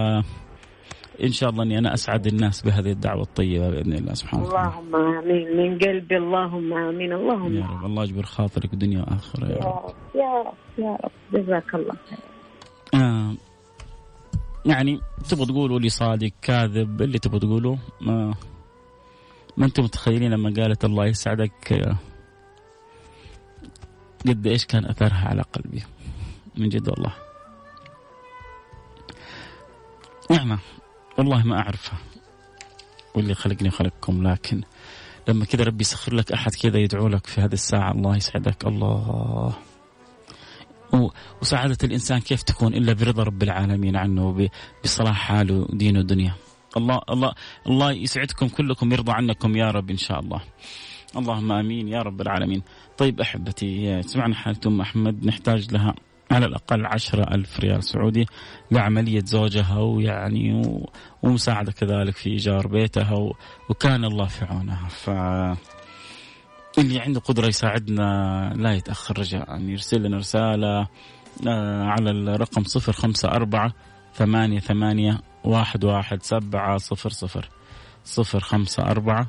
إن 1.23 1.31
شاء 1.31 1.49
الله 1.49 1.63
إني 1.63 1.77
أنا 1.77 1.93
أسعد 1.93 2.27
الناس 2.27 2.61
بهذه 2.61 2.91
الدعوة 2.91 3.21
الطيبة 3.21 3.69
بإذن 3.69 3.93
الله 3.93 4.13
سبحانه 4.13 4.43
وتعالى. 4.43 4.69
اللهم 4.69 4.95
آمين. 4.95 5.57
من 5.57 5.79
قلبي 5.79 6.17
اللهم 6.17 6.73
آمين. 6.73 7.13
اللهم 7.13 7.53
يا 7.55 7.65
رب 7.65 7.85
الله 7.85 8.03
يجبر 8.03 8.23
خاطرك 8.23 8.75
دنيا 8.75 8.99
وآخرة 8.99 9.45
يا 9.47 9.55
رب. 9.55 9.93
يا 10.15 10.43
رب 10.45 10.53
يا 10.77 10.97
رب. 11.03 11.11
جزاك 11.33 11.75
الله 11.75 11.93
خير. 12.09 12.19
آه 13.01 13.33
يعني 14.65 14.99
تبغى 15.29 15.45
تقولوا 15.45 15.79
لي 15.79 15.89
صادق 15.89 16.31
كاذب 16.41 17.01
اللي 17.01 17.19
تبغى 17.19 17.39
تقوله 17.39 17.77
ما 18.01 18.33
ما 19.59 19.65
أنتم 19.65 19.83
متخيلين 19.83 20.31
لما 20.31 20.53
قالت 20.57 20.85
الله 20.85 21.05
يسعدك 21.05 21.85
قد 24.27 24.47
إيش 24.47 24.65
كان 24.65 24.85
أثرها 24.85 25.27
على 25.27 25.41
قلبي. 25.41 25.83
من 26.57 26.69
جد 26.69 26.89
والله. 26.89 27.13
نعمة. 30.31 30.59
والله 31.17 31.43
ما 31.43 31.59
أعرفها. 31.59 31.99
واللي 33.15 33.33
خلقني 33.33 33.69
خلقكم 33.69 34.27
لكن 34.27 34.61
لما 35.27 35.45
كذا 35.45 35.63
ربي 35.63 35.81
يسخر 35.81 36.13
لك 36.13 36.31
أحد 36.31 36.55
كذا 36.55 36.77
يدعو 36.77 37.07
لك 37.07 37.27
في 37.27 37.41
هذه 37.41 37.53
الساعة 37.53 37.91
الله 37.91 38.15
يسعدك. 38.15 38.65
الله. 38.65 39.53
وسعادة 41.41 41.77
الإنسان 41.83 42.19
كيف 42.19 42.41
تكون 42.41 42.73
إلا 42.73 42.93
برضا 42.93 43.23
رب 43.23 43.43
العالمين 43.43 43.95
عنه 43.95 44.49
بصلاح 44.83 45.17
حاله 45.17 45.53
ودينه 45.53 45.99
ودنياه. 45.99 46.35
الله 46.77 47.01
الله 47.09 47.33
الله 47.67 47.91
يسعدكم 47.91 48.47
كلكم 48.47 48.91
يرضى 48.91 49.11
عنكم 49.11 49.55
يا 49.55 49.71
رب 49.71 49.89
إن 49.89 49.97
شاء 49.97 50.19
الله. 50.19 50.41
اللهم 51.17 51.51
آمين 51.51 51.87
يا 51.87 52.01
رب 52.01 52.21
العالمين. 52.21 52.61
طيب 52.97 53.21
أحبتي 53.21 54.01
سمعنا 54.01 54.35
حالة 54.35 54.59
أم 54.67 54.81
أحمد 54.81 55.25
نحتاج 55.25 55.73
لها 55.73 55.95
على 56.31 56.45
الأقل 56.45 56.85
عشرة 56.85 57.35
ألف 57.35 57.59
ريال 57.59 57.83
سعودي 57.83 58.25
لعملية 58.71 59.21
زوجها 59.25 59.79
ويعني 59.79 60.61
ومساعدة 61.23 61.71
كذلك 61.71 62.15
في 62.15 62.29
إيجار 62.29 62.67
بيتها 62.67 63.31
وكان 63.69 64.05
الله 64.05 64.25
في 64.25 64.45
عونها 64.45 64.87
ف 64.87 65.09
اللي 66.79 66.99
عنده 66.99 67.19
قدرة 67.19 67.47
يساعدنا 67.47 68.53
لا 68.55 68.73
يتأخر 68.73 69.19
رجاء 69.19 69.59
يرسل 69.61 70.03
لنا 70.03 70.17
رسالة 70.17 70.87
آه، 71.47 71.83
على 71.83 72.11
الرقم 72.11 72.63
صفر 72.63 72.91
خمسة 72.91 73.29
أربعة 73.29 73.73
ثمانية 74.13 74.59
ثمانية 74.59 75.21
واحد 75.43 75.85
واحد 75.85 76.23
سبعة 76.23 76.77
صفر 76.77 77.09
صفر. 77.09 77.49
صفر 78.03 78.39
خمسة 78.39 78.83
أربعة 78.83 79.27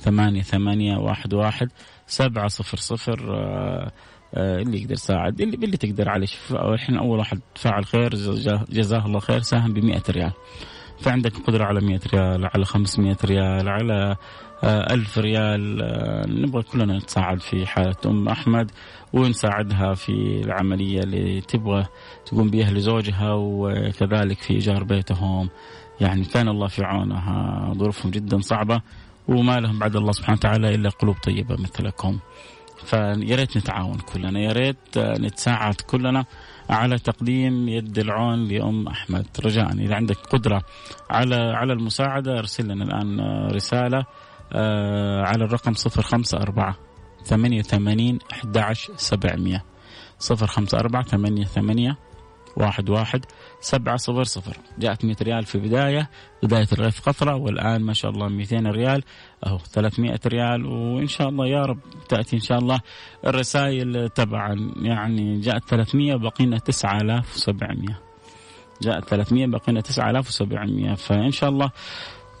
ثمانية 0.00 0.42
ثمانية 0.42 0.96
واحد 0.96 1.34
واحد 1.34 1.68
سبعة 2.06 2.48
صفر 2.48 2.76
صفر. 2.76 3.34
آه، 3.34 3.92
آه، 4.34 4.58
اللي 4.62 4.80
يقدر 4.80 4.92
يساعد 4.92 5.40
اللي 5.40 5.56
اللي 5.56 5.76
تقدر 5.76 6.08
عليه. 6.08 6.26
الحين 6.50 6.96
أول 6.96 7.18
واحد 7.18 7.40
فاعل 7.54 7.84
خير 7.84 8.14
جزاه 8.70 9.06
الله 9.06 9.20
خير 9.20 9.40
ساهم 9.40 9.72
بمئة 9.72 10.02
ريال. 10.10 10.32
فعندك 11.02 11.32
قدرة 11.46 11.64
على 11.64 11.80
100 11.80 12.00
ريال 12.14 12.50
على 12.54 12.64
500 12.64 13.16
ريال 13.24 13.68
على 13.68 14.16
آه، 14.64 14.94
ألف 14.94 15.18
ريال 15.18 15.76
نبغى 16.42 16.62
كلنا 16.62 16.98
نتساعد 16.98 17.40
في 17.40 17.66
حالة 17.66 17.96
أم 18.06 18.28
أحمد 18.28 18.70
ونساعدها 19.12 19.94
في 19.94 20.40
العملية 20.44 21.00
اللي 21.00 21.40
تبغى 21.40 21.86
تقوم 22.26 22.50
بها 22.50 22.70
لزوجها 22.70 23.32
وكذلك 23.32 24.42
في 24.42 24.54
إيجار 24.54 24.84
بيتهم. 24.84 25.48
يعني 26.00 26.24
كان 26.24 26.48
الله 26.48 26.66
في 26.66 26.84
عونها 26.84 27.72
ظروفهم 27.74 28.10
جدا 28.10 28.40
صعبة 28.40 28.80
وما 29.28 29.60
لهم 29.60 29.78
بعد 29.78 29.96
الله 29.96 30.12
سبحانه 30.12 30.38
وتعالى 30.38 30.74
إلا 30.74 30.88
قلوب 30.88 31.16
طيبة 31.16 31.54
مثلكم. 31.54 32.18
فيا 32.84 33.36
ريت 33.36 33.56
نتعاون 33.56 33.98
كلنا 33.98 34.40
يا 34.40 34.52
ريت 34.52 34.98
نتساعد 34.98 35.74
كلنا 35.74 36.24
على 36.70 36.98
تقديم 36.98 37.68
يد 37.68 37.98
العون 37.98 38.48
لأم 38.48 38.88
أحمد. 38.88 39.26
رجاء. 39.44 39.72
إذا 39.72 39.94
عندك 39.94 40.16
قدرة 40.16 40.62
على 41.10 41.34
على 41.36 41.72
المساعدة 41.72 42.38
أرسل 42.38 42.64
لنا 42.68 42.84
الآن 42.84 43.20
رسالة 43.52 44.04
آه، 44.52 45.22
على 45.22 45.44
الرقم 45.44 45.72
054 45.72 46.74
88 47.24 48.18
11 48.32 48.92
700 48.96 49.62
054 50.30 51.44
88 51.44 51.96
واحد 52.56 52.90
واحد 52.90 53.24
سبعة 53.60 53.96
صفر 53.96 54.24
صفر. 54.24 54.56
جاءت 54.78 55.04
100 55.04 55.16
ريال 55.22 55.44
في 55.44 55.58
بداية 55.58 56.10
بداية 56.42 56.66
الغيث 56.72 57.00
قطرة 57.00 57.36
والآن 57.36 57.82
ما 57.82 57.92
شاء 57.92 58.10
الله 58.10 58.28
200 58.28 58.56
ريال 58.56 59.02
أو 59.46 59.58
300 59.58 60.20
ريال 60.26 60.66
وإن 60.66 61.06
شاء 61.06 61.28
الله 61.28 61.46
يا 61.46 61.62
رب 61.62 61.78
تأتي 62.08 62.36
إن 62.36 62.40
شاء 62.40 62.58
الله 62.58 62.80
الرسائل 63.26 64.08
تبعا. 64.08 64.72
يعني 64.76 65.40
جاءت 65.40 65.68
300 65.68 66.14
بقينا 66.14 66.58
9700 66.58 67.98
جاءت 68.82 69.08
300 69.08 69.46
بقينا 69.46 69.80
9700 69.80 70.94
فإن 70.94 71.30
شاء 71.30 71.50
الله 71.50 71.70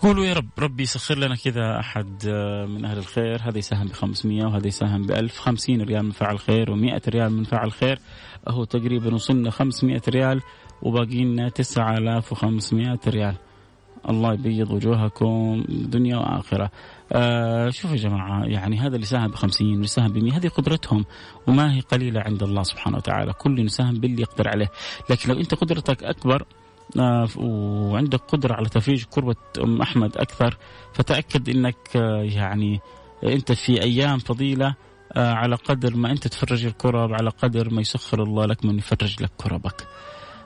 قولوا 0.02 0.24
يا 0.24 0.32
رب 0.32 0.48
ربي 0.58 0.82
يسخر 0.82 1.18
لنا 1.18 1.34
كذا 1.36 1.80
أحد 1.80 2.22
آه، 2.28 2.66
من 2.66 2.84
أهل 2.84 2.98
الخير. 2.98 3.40
هذا 3.42 3.58
يساهم 3.58 3.86
ب 3.86 3.92
500 3.92 4.44
وهذا 4.44 4.66
يساهم 4.66 5.02
ب 5.02 5.10
1000 5.10 5.38
50 5.38 5.82
ريال 5.82 6.04
من 6.04 6.10
فعل 6.10 6.38
خير 6.38 6.66
و100 6.66 7.08
ريال 7.08 7.32
من 7.32 7.44
فعل 7.44 7.72
خير. 7.72 7.98
هو 8.48 8.64
تقريبا 8.64 9.14
وصلنا 9.14 9.50
500 9.50 10.00
ريال 10.08 10.42
وباقي 10.82 11.24
لنا 11.24 11.48
9500 11.48 12.98
ريال. 13.06 13.34
الله 14.08 14.32
يبيض 14.34 14.70
وجوهكم 14.70 15.64
دنيا 15.68 16.16
وآخرة. 16.16 16.70
آه 17.12 17.70
شوفوا 17.70 17.96
يا 17.96 18.02
جماعة 18.02 18.44
يعني 18.44 18.78
هذا 18.78 18.94
اللي 18.94 19.06
ساهم 19.06 19.30
ب 19.30 19.34
50 19.34 19.70
واللي 19.70 19.86
ساهم 19.86 20.12
ب 20.12 20.18
100 20.18 20.36
هذه 20.36 20.48
قدرتهم 20.48 21.04
وما 21.46 21.74
هي 21.74 21.80
قليلة 21.80 22.20
عند 22.20 22.42
الله 22.42 22.62
سبحانه 22.62 22.96
وتعالى، 22.96 23.32
كل 23.32 23.58
يساهم 23.58 23.94
باللي 23.94 24.22
يقدر 24.22 24.48
عليه، 24.48 24.70
لكن 25.10 25.32
لو 25.32 25.40
أنت 25.40 25.54
قدرتك 25.54 26.04
أكبر 26.04 26.46
آه، 27.00 27.28
وعندك 27.36 28.20
قدرة 28.20 28.54
على 28.54 28.68
تفريج 28.68 29.04
كربة 29.04 29.36
أم 29.60 29.80
أحمد 29.80 30.16
أكثر 30.16 30.56
فتأكد 30.92 31.48
أنك 31.48 31.96
آه، 31.96 32.22
يعني 32.22 32.80
أنت 33.24 33.52
في 33.52 33.82
أيام 33.82 34.18
فضيلة 34.18 34.74
على 35.16 35.56
قدر 35.56 35.96
ما 35.96 36.10
أنت 36.10 36.28
تفرج 36.28 36.66
الكرب 36.66 37.12
على 37.12 37.30
قدر 37.30 37.70
ما 37.70 37.80
يسخر 37.80 38.22
الله 38.22 38.46
لك 38.46 38.64
من 38.64 38.78
يفرج 38.78 39.22
لك 39.22 39.30
كربك. 39.36 39.86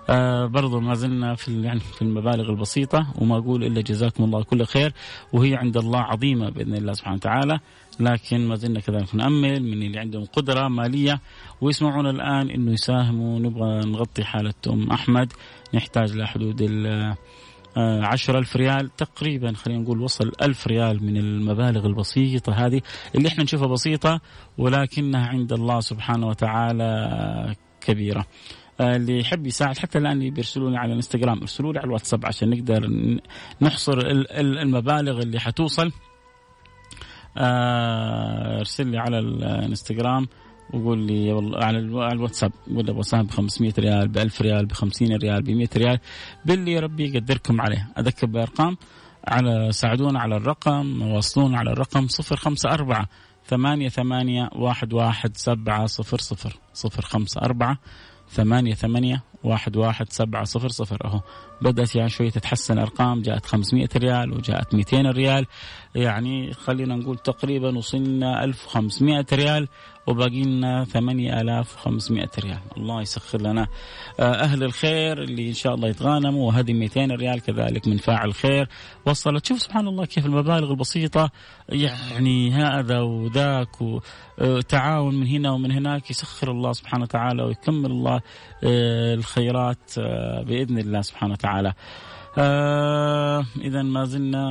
آه 0.08 0.46
برضو 0.46 0.80
ما 0.80 0.94
زلنا 0.94 1.34
في 1.34 1.62
يعني 1.62 1.80
في 1.80 2.02
المبالغ 2.02 2.50
البسيطة 2.50 3.06
وما 3.18 3.38
أقول 3.38 3.64
إلا 3.64 3.80
جزاكم 3.80 4.24
الله 4.24 4.42
كل 4.42 4.64
خير 4.64 4.92
وهي 5.32 5.54
عند 5.54 5.76
الله 5.76 6.00
عظيمة 6.00 6.50
بإذن 6.50 6.74
الله 6.74 6.92
سبحانه 6.92 7.16
وتعالى. 7.16 7.60
لكن 8.00 8.48
ما 8.48 8.54
زلنا 8.54 8.80
كذلك 8.80 9.14
نأمل 9.14 9.62
من 9.62 9.82
اللي 9.82 9.98
عندهم 9.98 10.24
قدرة 10.24 10.68
مالية 10.68 11.20
ويسمعون 11.60 12.06
الآن 12.06 12.50
إنه 12.50 12.72
يساهموا 12.72 13.38
نبغى 13.38 13.80
نغطي 13.80 14.24
حالة 14.24 14.54
أم 14.66 14.90
أحمد 14.90 15.32
نحتاج 15.74 16.16
لحدود 16.16 16.62
ال 16.62 17.14
10000 17.76 18.56
ريال 18.56 18.96
تقريبا 18.96 19.52
خلينا 19.52 19.82
نقول 19.82 20.00
وصل 20.00 20.32
ألف 20.42 20.66
ريال 20.66 21.04
من 21.04 21.16
المبالغ 21.16 21.86
البسيطة 21.86 22.52
هذه 22.52 22.80
اللي 23.14 23.28
إحنا 23.28 23.44
نشوفها 23.44 23.66
بسيطة 23.66 24.20
ولكنها 24.58 25.26
عند 25.26 25.52
الله 25.52 25.80
سبحانه 25.80 26.26
وتعالى 26.26 27.56
كبيرة. 27.80 28.26
آه، 28.80 28.96
اللي 28.96 29.20
يحب 29.20 29.46
يساعد 29.46 29.78
حتى 29.78 29.98
الآن 29.98 30.18
لي 30.70 30.78
على 30.78 30.90
الإنستغرام 30.90 31.40
ارسلوا 31.40 31.72
لي 31.72 31.78
على 31.78 31.86
الواتساب 31.86 32.26
عشان 32.26 32.50
نقدر 32.50 32.90
نحصر 33.60 33.98
المبالغ 34.38 35.18
اللي 35.18 35.40
حتوصل. 35.40 35.92
آه، 37.36 38.58
ارسل 38.58 38.86
لي 38.86 38.98
على 38.98 39.18
الإنستغرام. 39.18 40.28
وقول 40.74 40.98
لي 40.98 41.30
على 41.54 41.78
الواتساب 42.12 42.52
قول 42.74 42.90
أبغى 42.90 43.00
اساهم 43.00 43.26
ب 43.26 43.30
500 43.30 43.72
ريال 43.78 44.08
ب 44.08 44.18
1000 44.18 44.42
ريال 44.42 44.66
ب 44.66 44.72
50 44.72 45.16
ريال 45.16 45.42
ب 45.42 45.50
100 45.50 45.68
ريال 45.76 45.98
باللي 46.44 46.78
ربي 46.78 47.14
يقدركم 47.14 47.60
عليه. 47.60 47.88
أذكر 47.98 48.26
بأرقام 48.26 48.76
على 49.28 49.72
ساعدونا 49.72 50.20
على 50.20 50.36
الرقم 50.36 51.02
واصلونا 51.02 51.58
على 51.58 51.70
الرقم 51.72 52.06
054 52.32 53.06
ثمانية 53.46 53.88
ثمانية 53.88 54.50
واحد 54.56 54.92
واحد 54.92 55.36
سبعة 55.36 55.86
صفر 55.86 56.18
صفر 56.18 56.56
صفر 56.74 57.02
خمسة 57.02 57.40
أربعة 57.40 57.78
ثمانية 58.30 58.74
ثمانية 58.74 59.22
واحد 59.44 59.76
واحد 59.76 60.12
سبعة 60.12 60.44
صفر 60.44 60.68
صفر. 60.68 60.98
أهو 61.04 61.20
بدأت 61.62 61.96
يعني 61.96 62.08
شوية 62.08 62.30
تتحسن 62.30 62.78
أرقام. 62.78 63.22
جاءت 63.22 63.46
500 63.46 63.88
ريال 63.96 64.32
وجاءت 64.32 64.74
200 64.74 65.10
ريال. 65.10 65.46
يعني 65.94 66.52
خلينا 66.52 66.96
نقول 66.96 67.18
تقريبا 67.18 67.78
وصلنا 67.78 68.44
1500 68.44 69.26
ريال 69.32 69.68
وباقي 70.06 70.42
لنا 70.42 70.84
8500 70.84 72.28
ريال. 72.38 72.60
الله 72.76 73.00
يسخر 73.00 73.40
لنا 73.40 73.66
آه، 74.20 74.34
أهل 74.34 74.64
الخير 74.64 75.22
اللي 75.22 75.48
إن 75.48 75.54
شاء 75.54 75.74
الله 75.74 75.88
يتغانموا. 75.88 76.46
وهذه 76.46 76.72
200 76.72 77.10
ريال 77.10 77.40
كذلك 77.40 77.88
من 77.88 77.96
فاعل 77.96 78.34
خير. 78.34 78.68
وصلت 79.06 79.46
شوف 79.46 79.62
سبحان 79.62 79.88
الله 79.88 80.04
كيف 80.04 80.26
المبالغ 80.26 80.70
البسيطة. 80.70 81.30
يعني 81.68 82.52
هذا 82.52 83.00
وذاك 83.00 83.68
وتعاون 84.40 85.14
من 85.14 85.26
هنا 85.26 85.50
ومن 85.50 85.72
هناك 85.72 86.10
يسخر 86.10 86.50
الله 86.50 86.72
سبحانه 86.72 87.02
وتعالى 87.02 87.42
ويكمل 87.42 87.90
الله 87.90 88.20
آه، 88.64 89.14
الخيرات 89.14 89.98
آه، 89.98 90.42
بإذن 90.42 90.78
الله 90.78 91.00
سبحانه 91.00 91.32
وتعالى. 91.32 91.45
آه 92.38 93.44
إذا 93.60 93.82
ما 93.82 94.04
زلنا 94.04 94.44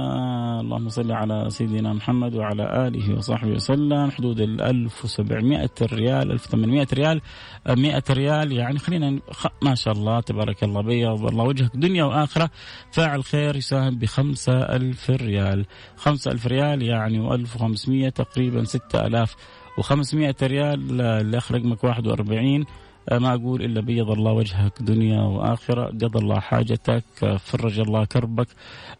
اللهم 0.61 0.89
صل 0.89 1.11
على 1.11 1.45
سيدنا 1.49 1.93
محمد 1.93 2.35
وعلى 2.35 2.87
آله 2.87 3.17
وصحبه 3.17 3.51
وسلم. 3.51 4.11
حدود 4.11 4.39
ال 4.39 4.61
1700 4.61 5.69
ريال 5.81 6.31
1800 6.31 6.87
ريال 6.93 7.21
100 7.69 8.03
ريال. 8.09 8.51
يعني 8.51 8.79
خلينا 8.79 9.19
ما 9.61 9.75
شاء 9.75 9.93
الله 9.93 10.19
تبارك 10.19 10.63
الله 10.63 10.81
بيض 10.81 11.25
الله 11.25 11.43
وجهك 11.43 11.75
دنيا 11.75 12.03
وآخرة. 12.03 12.49
فاعل 12.91 13.23
خير 13.23 13.55
يساهم 13.55 13.95
ب 13.95 14.05
5000 14.05 15.09
ريال. 15.09 15.65
5000 15.95 16.47
ريال 16.47 16.81
يعني 16.81 17.29
و1500 17.29 18.13
تقريبا 18.13 18.63
6500 18.63 20.35
ريال. 20.43 21.01
الأخ 21.01 21.51
رقمك 21.51 21.83
41 21.83 22.65
ما 23.11 23.33
أقول 23.33 23.61
إلا 23.61 23.81
بيض 23.81 24.09
الله 24.09 24.31
وجهك 24.31 24.81
دنيا 24.81 25.21
وآخرة 25.21 25.85
قضى 25.85 26.19
الله 26.19 26.39
حاجتك 26.39 27.03
فرج 27.37 27.79
الله 27.79 28.05
كربك 28.05 28.47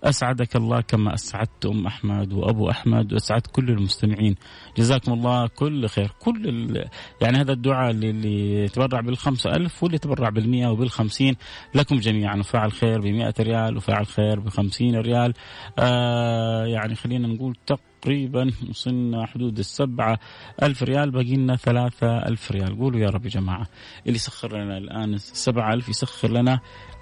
أسعدك 0.04 0.56
الله 0.56 0.82
كما 0.82 1.14
أسعدت 1.14 1.66
أم 1.66 1.86
أحمد 1.88 2.34
وأبو 2.34 2.70
أحمد 2.70 3.14
وأسعد 3.14 3.42
كل 3.42 3.70
المستمعين. 3.70 4.36
جزاكم 4.78 5.14
الله 5.14 5.48
كل 5.48 5.88
خير. 5.88 6.12
كل 6.20 6.86
يعني 7.22 7.38
هذا 7.38 7.54
الدعاء 7.54 7.92
اللي, 7.92 8.68
تبرع 8.68 9.02
بالخمسة 9.02 9.50
ألف 9.50 9.84
واللي 9.84 9.98
تبرع 9.98 10.30
بالمئة 10.30 10.68
وبالخمسين 10.68 11.36
لكم 11.76 11.96
جميعا. 11.96 12.38
وفاعل 12.38 12.72
خير 12.72 13.02
بمئة 13.02 13.34
ريال 13.40 13.78
وفاعل 13.78 14.06
خير 14.06 14.40
بخمسين 14.40 14.96
ريال. 14.96 15.34
آه 15.80 16.66
يعني 16.66 16.96
خلينا 16.96 17.28
نقول 17.28 17.56
تق 17.68 17.80
تقريبا 18.06 18.52
وصلنا 18.70 19.26
حدود 19.26 19.60
السبعة 19.60 20.20
ألف 20.64 20.84
ريال 20.84 21.12
باقي 21.12 21.34
لنا 21.36 21.56
ثلاثة 21.56 22.18
ألف 22.18 22.52
ريال. 22.52 22.80
قولوا 22.80 23.00
يا 23.00 23.10
رب 23.10 23.26
يا 23.26 23.30
جماعة 23.30 23.68
اللي 24.06 24.16
يسخر 24.16 24.58
لنا 24.58 24.78
الآن 24.78 25.18
سبعة 25.18 25.74
ألف 25.74 25.90
يسخر 25.90 26.32
لنا 26.32 26.60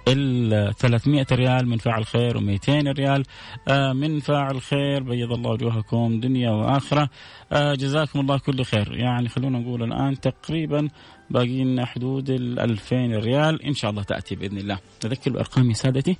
ال 0.08 0.74
300 0.74 1.26
ريال 1.32 1.68
من 1.68 1.76
فاعل 1.76 2.06
خير 2.06 2.38
و200 2.38 2.68
ريال. 2.68 3.22
آه، 3.68 3.92
من 3.92 4.20
فاعل 4.20 4.62
خير 4.62 5.02
بيض 5.02 5.32
الله 5.32 5.50
وجوهكم 5.50 6.20
دنيا 6.20 6.50
وآخرة. 6.50 7.08
آه، 7.52 7.74
جزاكم 7.74 8.20
الله 8.20 8.38
كل 8.38 8.64
خير. 8.64 8.94
يعني 8.96 9.28
خلونا 9.28 9.58
نقول 9.58 9.82
الآن 9.82 10.20
تقريبا 10.20 10.88
باقي 11.30 11.64
لنا 11.64 11.86
حدود 11.86 12.30
ال 12.30 12.60
2000 12.60 13.14
ريال. 13.14 13.62
إن 13.62 13.74
شاء 13.74 13.90
الله 13.90 14.02
تأتي 14.02 14.36
بإذن 14.36 14.58
الله. 14.58 14.78
تذكر 15.00 15.30
الارقام 15.30 15.68
يا 15.68 15.74
سادتي؟ 15.74 16.16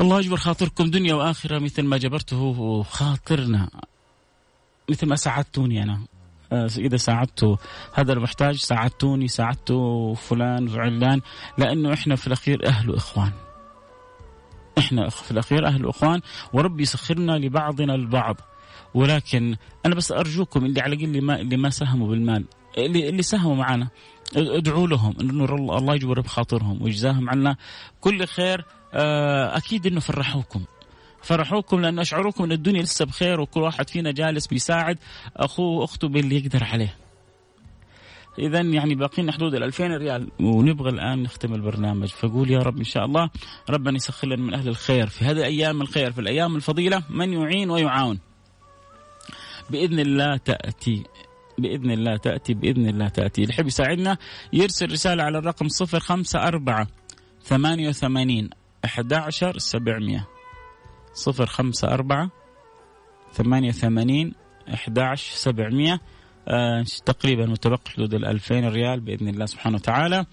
الله 0.00 0.18
يجبر 0.18 0.36
خاطركم 0.36 0.90
دنيا 0.90 1.14
وآخرة 1.14 1.58
مثل 1.58 1.82
ما 1.82 1.96
جبرته 1.96 2.82
خاطرنا. 2.82 3.70
مثل 4.90 5.06
ما 5.06 5.16
ساعدتوني 5.16 5.82
أنا. 5.82 6.00
آه، 6.52 6.68
إذا 6.78 6.96
ساعدت 6.96 7.58
هذا 7.94 8.12
المحتاج 8.12 8.56
ساعدتوني 8.56 9.28
ساعدت 9.28 9.72
فلان 10.16 10.68
وعلان 10.68 11.20
لأنه 11.58 11.92
إحنا 11.92 12.16
في 12.16 12.26
الأخير 12.26 12.66
أهل 12.66 12.90
وإخوان. 12.90 13.32
إحنا 14.78 15.08
في 15.08 15.30
الأخير 15.30 15.66
أهل 15.66 15.86
وإخوان 15.86 16.20
وربي 16.52 16.82
يسخرنا 16.82 17.32
لبعضنا 17.32 17.94
البعض. 17.94 18.36
ولكن 18.94 19.56
أنا 19.86 19.94
بس 19.94 20.12
أرجوكم 20.12 20.64
اللي 20.64 20.80
على 20.80 20.94
اللي 20.94 21.20
ما 21.20 21.40
اللي 21.40 21.56
ما 21.56 21.70
ساهموا 21.70 22.08
بالمال 22.08 22.44
اللي 22.78 23.08
اللي 23.08 23.22
ساهموا 23.22 23.56
معنا 23.56 23.88
ادعوا 24.36 24.88
لهم. 24.88 25.14
انه 25.20 25.44
الله 25.44 25.94
يجبر 25.94 26.20
بخاطرهم 26.20 26.82
ويجزاهم 26.82 27.30
عنا 27.30 27.56
كل 28.00 28.26
خير. 28.26 28.64
أكيد 28.92 29.86
إنه 29.86 30.00
فرحوكم. 30.00 30.64
فرحوكم 31.22 31.80
لأنه 31.80 32.02
اشعروكم 32.02 32.44
إن 32.44 32.52
الدنيا 32.52 32.82
لسه 32.82 33.04
بخير 33.04 33.40
وكل 33.40 33.60
واحد 33.60 33.90
فينا 33.90 34.12
جالس 34.12 34.46
بيساعد 34.46 34.98
أخوه 35.36 35.80
وأخته 35.80 36.08
باللي 36.08 36.36
يقدر 36.36 36.64
عليه. 36.64 36.96
اذا 38.38 38.60
يعني 38.60 38.94
باقينا 38.94 39.32
حدود 39.32 39.54
ال 39.54 39.62
2000 39.62 39.96
ريال. 39.96 40.28
ونبغى 40.40 40.90
الآن 40.90 41.22
نختم 41.22 41.54
البرنامج. 41.54 42.08
فقول 42.08 42.50
يا 42.50 42.58
رب 42.58 42.78
إن 42.78 42.84
شاء 42.84 43.04
الله 43.04 43.30
ربنا 43.70 43.96
يسخر 43.96 44.28
لنا 44.28 44.42
من 44.42 44.54
أهل 44.54 44.68
الخير 44.68 45.06
في 45.06 45.24
هذه 45.24 45.44
أيام 45.44 45.82
الخير. 45.82 46.12
في 46.12 46.20
الأيام 46.20 46.56
الفضيلة 46.56 47.02
من 47.10 47.32
يعين 47.32 47.70
ويعاون. 47.70 48.18
بإذن 49.70 50.00
الله 50.00 50.36
تأتي 50.36 51.02
بإذن 51.58 51.90
الله 51.90 52.16
تأتي 52.16 52.54
بإذن 52.54 52.88
الله 52.88 53.08
تأتي. 53.08 53.42
اللي 53.42 53.54
يحب 53.54 53.66
يساعدنا 53.66 54.18
يرسل 54.52 54.92
رسالة 54.92 55.22
على 55.22 55.38
الرقم 55.38 55.68
054 55.68 56.86
88 57.42 58.50
11 58.86 59.58
700 59.58 60.26
صفر 61.14 61.46
خمسة 61.46 61.88
أربعة 61.88 62.30
ثمانية 63.32 63.72
ثمانين 63.72 64.34
أحد 64.74 65.14
سبعمية. 65.16 66.00
آه 66.48 66.84
تقريبا 67.04 67.46
متبقي 67.46 67.90
حدود 67.90 68.14
الألفين 68.14 68.68
ريال 68.68 69.00
بإذن 69.00 69.28
الله 69.28 69.46
سبحانه 69.46 69.76
وتعالى. 69.76 70.26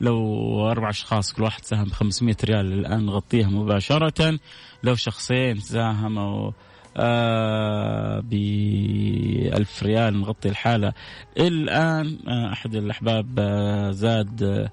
لو 0.00 0.70
أربع 0.70 0.90
أشخاص 0.90 1.32
كل 1.32 1.42
واحد 1.42 1.64
ساهم 1.64 1.84
ب 1.84 1.92
500 1.92 2.36
ريال 2.44 2.72
الآن 2.72 3.06
نغطيها 3.06 3.48
مباشرة. 3.48 4.38
لو 4.82 4.94
شخصين 4.94 5.56
ساهموا 5.56 6.50
آه 6.96 8.20
ب 8.20 8.32
1000 9.54 9.82
ريال 9.82 10.20
نغطي 10.20 10.48
الحالة. 10.48 10.92
الآن 11.38 12.18
آه 12.28 12.52
أحد 12.52 12.74
الأحباب 12.74 13.38
آه 13.38 13.90
زاد 13.90 14.42
آه 14.42 14.70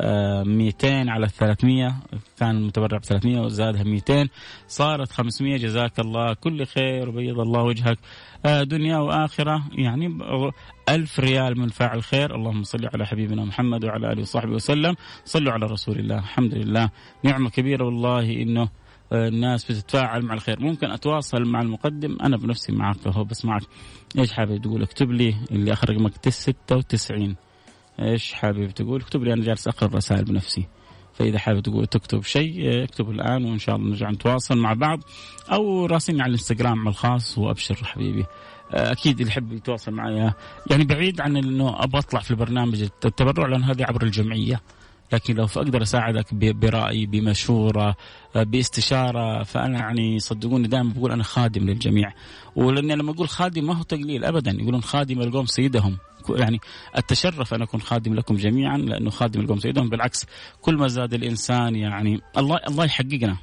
200 0.00 1.10
على 1.10 1.28
300 1.28 1.96
كان 2.38 2.56
المتبرع 2.56 2.98
ب 2.98 3.04
300 3.04 3.40
وزادها 3.40 3.82
200 3.82 4.28
صارت 4.68 5.12
500 5.12 5.56
جزاك 5.56 6.00
الله 6.00 6.34
كل 6.34 6.66
خير 6.66 7.08
وبيض 7.08 7.40
الله 7.40 7.62
وجهك. 7.62 7.98
آه، 8.46 8.62
دنيا 8.62 8.98
وآخرة 8.98 9.64
يعني 9.72 10.18
ألف 10.88 11.20
ريال 11.20 11.60
من 11.60 11.68
فاعل 11.68 12.02
خير. 12.02 12.34
اللهم 12.34 12.62
صل 12.62 12.86
على 12.94 13.06
حبيبنا 13.06 13.44
محمد 13.44 13.84
وعلى 13.84 14.12
آله 14.12 14.22
وصحبه 14.22 14.52
وسلم. 14.52 14.94
صلوا 15.24 15.52
على 15.52 15.66
رسول 15.66 15.98
الله. 15.98 16.18
الحمد 16.18 16.54
لله. 16.54 16.90
نعمة 17.22 17.50
كبيرة 17.50 17.84
والله 17.84 18.42
إنه 18.42 18.68
آه، 19.12 19.28
الناس 19.28 19.64
بتتفاعل 19.64 20.22
مع 20.22 20.34
الخير. 20.34 20.60
ممكن 20.60 20.90
أتواصل 20.90 21.44
مع 21.44 21.60
المقدم. 21.60 22.16
أنا 22.22 22.36
بنفسي 22.36 22.72
معك 22.72 23.06
اهو 23.06 23.24
بسمعك. 23.24 23.62
إيش 24.18 24.32
حابب 24.32 24.62
تقول؟ 24.62 24.82
اكتب 24.82 25.10
لي 25.10 25.34
اللي 25.50 25.72
آخر 25.72 25.90
رقمك 25.90 26.12
96 26.28 27.36
إيش 28.00 28.32
حابب 28.32 28.70
تقول؟ 28.70 29.00
اكتب 29.00 29.24
لي 29.24 29.32
أنا 29.32 29.42
جالس 29.42 29.68
أقرأ 29.68 29.88
الرسائل 29.88 30.24
بنفسي. 30.24 30.66
فإذا 31.14 31.38
حابب 31.38 31.60
تقول 31.60 31.86
تكتب 31.86 32.22
شيء 32.22 32.84
اكتب 32.84 33.10
الآن 33.10 33.44
وإن 33.44 33.58
شاء 33.58 33.76
الله 33.76 33.90
نرجع 33.90 34.10
نتواصل 34.10 34.58
مع 34.58 34.72
بعض. 34.72 35.00
أو 35.52 35.86
راسلني 35.86 36.22
على 36.22 36.28
الإنستغرام 36.28 36.88
الخاص 36.88 37.38
وأبشر 37.38 37.74
حبيبي. 37.74 38.24
أكيد 38.70 39.18
اللي 39.18 39.30
يحب 39.30 39.52
يتواصل 39.52 39.92
معي 39.92 40.32
يعني 40.70 40.84
بعيد 40.84 41.20
عن 41.20 41.36
إنه 41.36 41.84
أبغى 41.84 41.98
أطلع 41.98 42.20
في 42.20 42.30
البرنامج 42.30 42.82
التبرع 42.82 43.48
لأن 43.48 43.64
هذه 43.64 43.84
عبر 43.84 44.02
الجمعية. 44.02 44.60
لكن 45.14 45.34
لو 45.34 45.44
أقدر 45.44 45.82
أساعدك 45.82 46.34
برايي 46.34 47.06
بمشورة 47.06 47.96
باستشارة 48.34 49.42
فأنا 49.42 49.78
يعني 49.78 50.18
صدقوني 50.18 50.68
دائما 50.68 50.92
بقول 50.92 51.12
أنا 51.12 51.22
خادم 51.22 51.64
للجميع. 51.64 52.12
ولأني 52.56 52.94
لما 52.96 53.10
أقول 53.10 53.28
خادم 53.28 53.66
ما 53.66 53.74
هو 53.74 53.82
تقليل 53.82 54.24
ابدا. 54.24 54.50
يقولون 54.50 54.82
خادم 54.82 55.20
القوم 55.20 55.46
سيدهم. 55.46 55.96
يعني 56.30 56.60
أتشرف 56.94 57.54
أن 57.54 57.62
أكون 57.62 57.80
خادم 57.80 58.14
لكم 58.14 58.36
جميعا 58.36 58.78
لأنه 58.78 59.10
خادم 59.10 59.40
القوم 59.40 59.58
سيدهم. 59.58 59.88
بالعكس 59.88 60.26
كل 60.60 60.76
ما 60.76 60.88
زاد 60.88 61.14
الإنسان 61.14 61.76
يعني 61.76 62.20
الله 62.38 62.60
الله 62.68 62.84
يحققنا. 62.84 63.36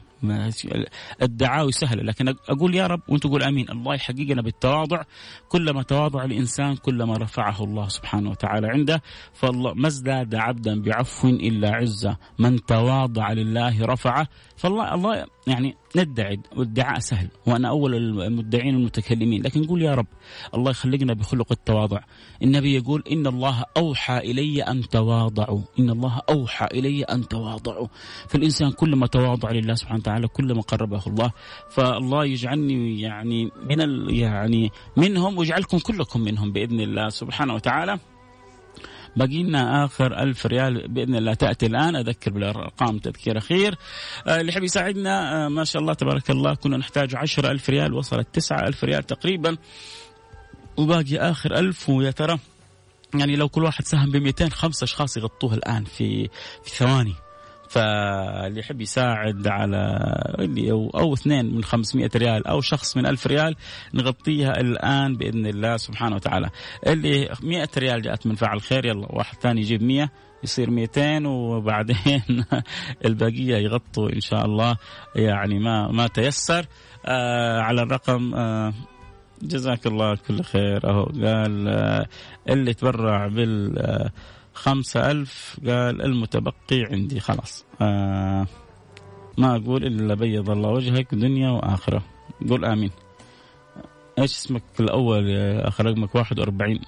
الدعاوي 1.21 1.71
سهلة 1.71 2.03
لكن 2.03 2.35
أقول 2.49 2.75
يا 2.75 2.87
رب 2.87 3.01
وأنت 3.07 3.23
تقول 3.23 3.43
آمين. 3.43 3.69
الله 3.69 3.95
يحققنا 3.95 4.41
بالتواضع. 4.41 5.01
كلما 5.49 5.83
تواضع 5.83 6.23
الإنسان 6.23 6.75
كلما 6.75 7.17
رفعه 7.17 7.63
الله 7.63 7.87
سبحانه 7.87 8.29
وتعالى 8.29 8.67
عنده 8.67 9.01
فالله 9.33 9.73
ما 9.73 9.87
ازداد 9.87 10.35
عبدا 10.35 10.81
بعفو 10.81 11.27
إلا 11.27 11.75
عزه. 11.75 12.17
من 12.39 12.65
تواضع 12.65 13.31
لله 13.31 13.85
رفعه 13.85 14.27
فالله 14.57 14.93
الله 14.93 15.25
يعني 15.47 15.75
ندعي 15.95 16.39
والدعاء 16.55 16.99
سهل 16.99 17.27
وأنا 17.47 17.69
أول 17.69 17.95
المدعين 17.95 18.75
المتكلمين 18.75 19.43
لكن 19.43 19.61
نقول 19.61 19.81
يا 19.81 19.95
رب 19.95 20.07
الله 20.55 20.71
يخلقنا 20.71 21.13
بخلق 21.13 21.51
التواضع. 21.51 21.99
النبي 22.43 22.75
يقول 22.75 23.03
إن 23.11 23.27
الله 23.27 23.63
أوحى 23.77 24.17
إلي 24.17 24.61
أن 24.61 24.81
تواضعوا. 24.81 25.61
إن 25.79 25.89
الله 25.89 26.21
أوحى 26.29 26.65
إلي 26.65 27.03
أن 27.03 27.27
تواضعوا. 27.27 27.87
فالإنسان 28.29 28.71
كلما 28.71 29.07
تواضع 29.07 29.51
لله 29.51 29.75
سبحانه 29.75 29.99
وتعالى 29.99 30.27
كلما 30.27 30.61
قربه 30.61 31.03
الله. 31.07 31.31
فالله 31.69 32.25
يجعلني 32.25 33.01
يعني 33.01 33.51
من 33.69 34.09
يعني 34.09 34.71
منهم 34.97 35.37
ويجعلكم 35.37 35.79
كلكم 35.79 36.21
منهم 36.21 36.51
بإذن 36.51 36.79
الله 36.79 37.09
سبحانه 37.09 37.53
وتعالى. 37.53 37.99
باقي 39.15 39.43
لنا 39.43 39.85
آخر 39.85 40.19
ألف 40.23 40.45
ريال 40.45 40.87
بإذن 40.87 41.15
الله 41.15 41.33
تأتي 41.33 41.65
الآن. 41.65 41.95
أذكر 41.95 42.31
بالأرقام 42.31 42.97
تذكير 42.99 43.37
أخير. 43.37 43.75
آه 44.27 44.39
اللي 44.41 44.51
يحب 44.51 44.63
يساعدنا 44.63 45.45
آه 45.45 45.49
ما 45.49 45.63
شاء 45.63 45.81
الله 45.81 45.93
تبارك 45.93 46.29
الله 46.29 46.53
كنا 46.53 46.77
نحتاج 46.77 47.15
عشر 47.15 47.51
ألف 47.51 47.69
ريال 47.69 47.93
وصلت 47.93 48.27
تسعة 48.33 48.67
ألف 48.67 48.83
ريال 48.83 49.03
تقريبا. 49.03 49.57
وباقي 50.77 51.17
آخر 51.17 51.55
ألف 51.55 51.89
ويا 51.89 52.11
ترى 52.11 52.39
يعني 53.15 53.35
لو 53.35 53.49
كل 53.49 53.63
واحد 53.63 53.85
ساهم 53.85 54.11
ب 54.11 54.17
200 54.17 54.49
خمسة 54.49 54.83
اشخاص 54.83 55.17
يغطوه 55.17 55.53
الآن 55.53 55.83
في 55.83 56.29
في 56.63 56.69
ثواني؟ 56.69 57.13
فاللي 57.71 58.59
يحب 58.59 58.81
يساعد 58.81 59.47
على 59.47 59.95
اللي 60.39 60.71
أو, 60.71 60.89
أو 60.89 61.13
اثنين 61.13 61.55
من 61.55 61.63
500 61.63 62.09
ريال 62.15 62.47
أو 62.47 62.61
شخص 62.61 62.97
من 62.97 63.05
1000 63.05 63.27
ريال 63.27 63.55
نغطيها 63.93 64.51
الآن 64.61 65.15
بإذن 65.15 65.45
الله 65.45 65.77
سبحانه 65.77 66.15
وتعالى. 66.15 66.49
اللي 66.87 67.29
100 67.43 67.67
ريال 67.77 68.01
جاءت 68.01 68.27
من 68.27 68.35
فعل 68.35 68.61
خير 68.61 68.85
يلا 68.85 69.07
واحد 69.09 69.35
ثاني 69.35 69.61
يجيب 69.61 69.83
100 69.83 70.09
يصير 70.43 70.69
200 70.69 71.27
وبعدين 71.27 72.45
البقية 73.05 73.57
يغطوا 73.57 74.09
إن 74.09 74.19
شاء 74.19 74.45
الله 74.45 74.75
يعني 75.15 75.59
ما 75.59 75.91
ما 75.91 76.07
تيسر. 76.07 76.65
آه 77.05 77.59
على 77.59 77.81
الرقم 77.81 78.33
آه 78.33 78.73
جزاك 79.41 79.87
الله 79.87 80.15
كل 80.27 80.43
خير. 80.43 80.89
أهو 80.89 81.03
قال 81.03 81.67
آه 81.67 82.07
اللي 82.49 82.73
تبرع 82.73 83.27
بال 83.27 83.79
آه 83.79 84.11
خمسة 84.53 85.11
ألف 85.11 85.59
قال 85.65 86.01
المتبقي 86.01 86.83
عندي 86.91 87.19
خلاص. 87.19 87.65
آه 87.81 88.47
ما 89.37 89.55
أقول 89.55 89.85
إلا 89.85 90.13
بيض 90.13 90.49
الله 90.49 90.69
وجهك 90.69 91.15
دنيا 91.15 91.49
وآخرة. 91.49 92.03
قول 92.49 92.65
آمين. 92.65 92.91
إيش 94.19 94.31
اسمك 94.31 94.63
الأول؟ 94.79 95.37
آخر 95.59 95.85
رقمك 95.85 96.15
واحد 96.15 96.39
وأربعين. 96.39 96.79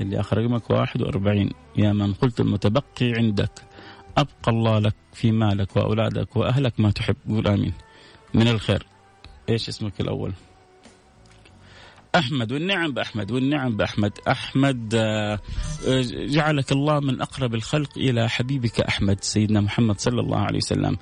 اللي 0.00 0.20
آخر 0.20 0.38
رقمك 0.38 0.70
واحد 0.70 1.02
وأربعين. 1.02 1.50
يا 1.76 1.92
من 1.92 2.12
قلت 2.12 2.40
المتبقي 2.40 3.12
عندك. 3.16 3.52
أبقى 4.18 4.52
الله 4.52 4.78
لك 4.78 4.94
في 5.12 5.32
مالك 5.32 5.76
وأولادك 5.76 6.36
وأهلك 6.36 6.80
ما 6.80 6.90
تحب. 6.90 7.16
قول 7.28 7.48
آمين. 7.48 7.72
من 8.34 8.48
الخير. 8.48 8.86
إيش 9.48 9.68
اسمك 9.68 10.00
الأول؟ 10.00 10.32
أحمد 12.14 12.52
والنعم 12.52 12.92
بأحمد 12.92 13.30
والنعم 13.30 13.76
بأحمد. 13.76 14.12
أحمد 14.28 14.94
آه، 14.94 15.40
جعلك 16.12 16.72
الله 16.72 17.00
من 17.00 17.20
أقرب 17.20 17.54
الخلق 17.54 17.98
إلى 17.98 18.28
حبيبك 18.28 18.80
أحمد 18.80 19.24
سيدنا 19.24 19.60
محمد 19.60 20.00
صلى 20.00 20.20
الله 20.20 20.38
عليه 20.38 20.58
وسلم. 20.58 20.96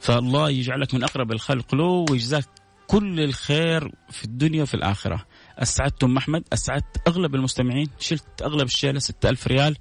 فالله 0.00 0.50
يجعلك 0.50 0.94
من 0.94 1.04
أقرب 1.04 1.32
الخلق 1.32 1.74
له 1.74 2.04
ويجزاك 2.10 2.44
كل 2.86 3.20
الخير 3.20 3.92
في 4.10 4.24
الدنيا 4.24 4.62
وفي 4.62 4.74
الآخرة. 4.74 5.26
أسعدتم 5.58 6.16
أحمد 6.16 6.44
أسعدت 6.52 7.08
أغلب 7.08 7.34
المستمعين 7.34 7.88
شلت 7.98 8.42
أغلب 8.42 8.66
الشيلة 8.66 8.98
ستة 8.98 9.28
ألف 9.28 9.46
ريال. 9.46 9.76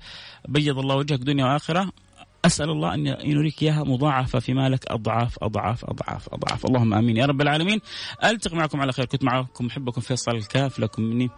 بيض 0.47 0.79
الله 0.79 0.95
وجهك 0.95 1.19
دنيا 1.19 1.45
وآخرة. 1.45 1.91
أسأل 2.45 2.69
الله 2.69 2.93
أن 2.93 3.07
يريك 3.07 3.63
إياها 3.63 3.83
مضاعفة 3.83 4.39
في 4.39 4.53
مالك. 4.53 4.91
أضعاف 4.91 5.37
أضعاف 5.43 5.85
أضعاف 5.85 6.29
أضعاف. 6.33 6.65
اللهم 6.65 6.93
آمين. 6.93 7.17
يا 7.17 7.25
رب 7.25 7.41
العالمين. 7.41 7.81
ألتقي 8.23 8.55
معكم 8.55 8.81
على 8.81 8.91
خير. 8.91 9.05
كنت 9.05 9.23
معكم 9.23 9.65
محبكم 9.65 10.01
فيصل 10.01 10.31
الكاف. 10.31 10.79
لكم 10.79 11.01
مني 11.03 11.29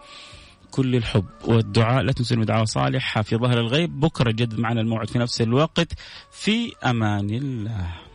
كل 0.71 0.95
الحب 0.95 1.25
والدعاء. 1.45 2.03
لا 2.03 2.11
تنسوا 2.11 2.43
دعوة 2.43 2.65
صالحة 2.65 3.21
في 3.21 3.35
ظهر 3.35 3.59
الغيب. 3.59 3.99
بكرة 3.99 4.31
جد 4.31 4.59
معنا 4.59 4.81
الموعد 4.81 5.09
في 5.09 5.19
نفس 5.19 5.41
الوقت. 5.41 5.93
في 6.31 6.73
أمان 6.85 7.29
الله. 7.29 8.10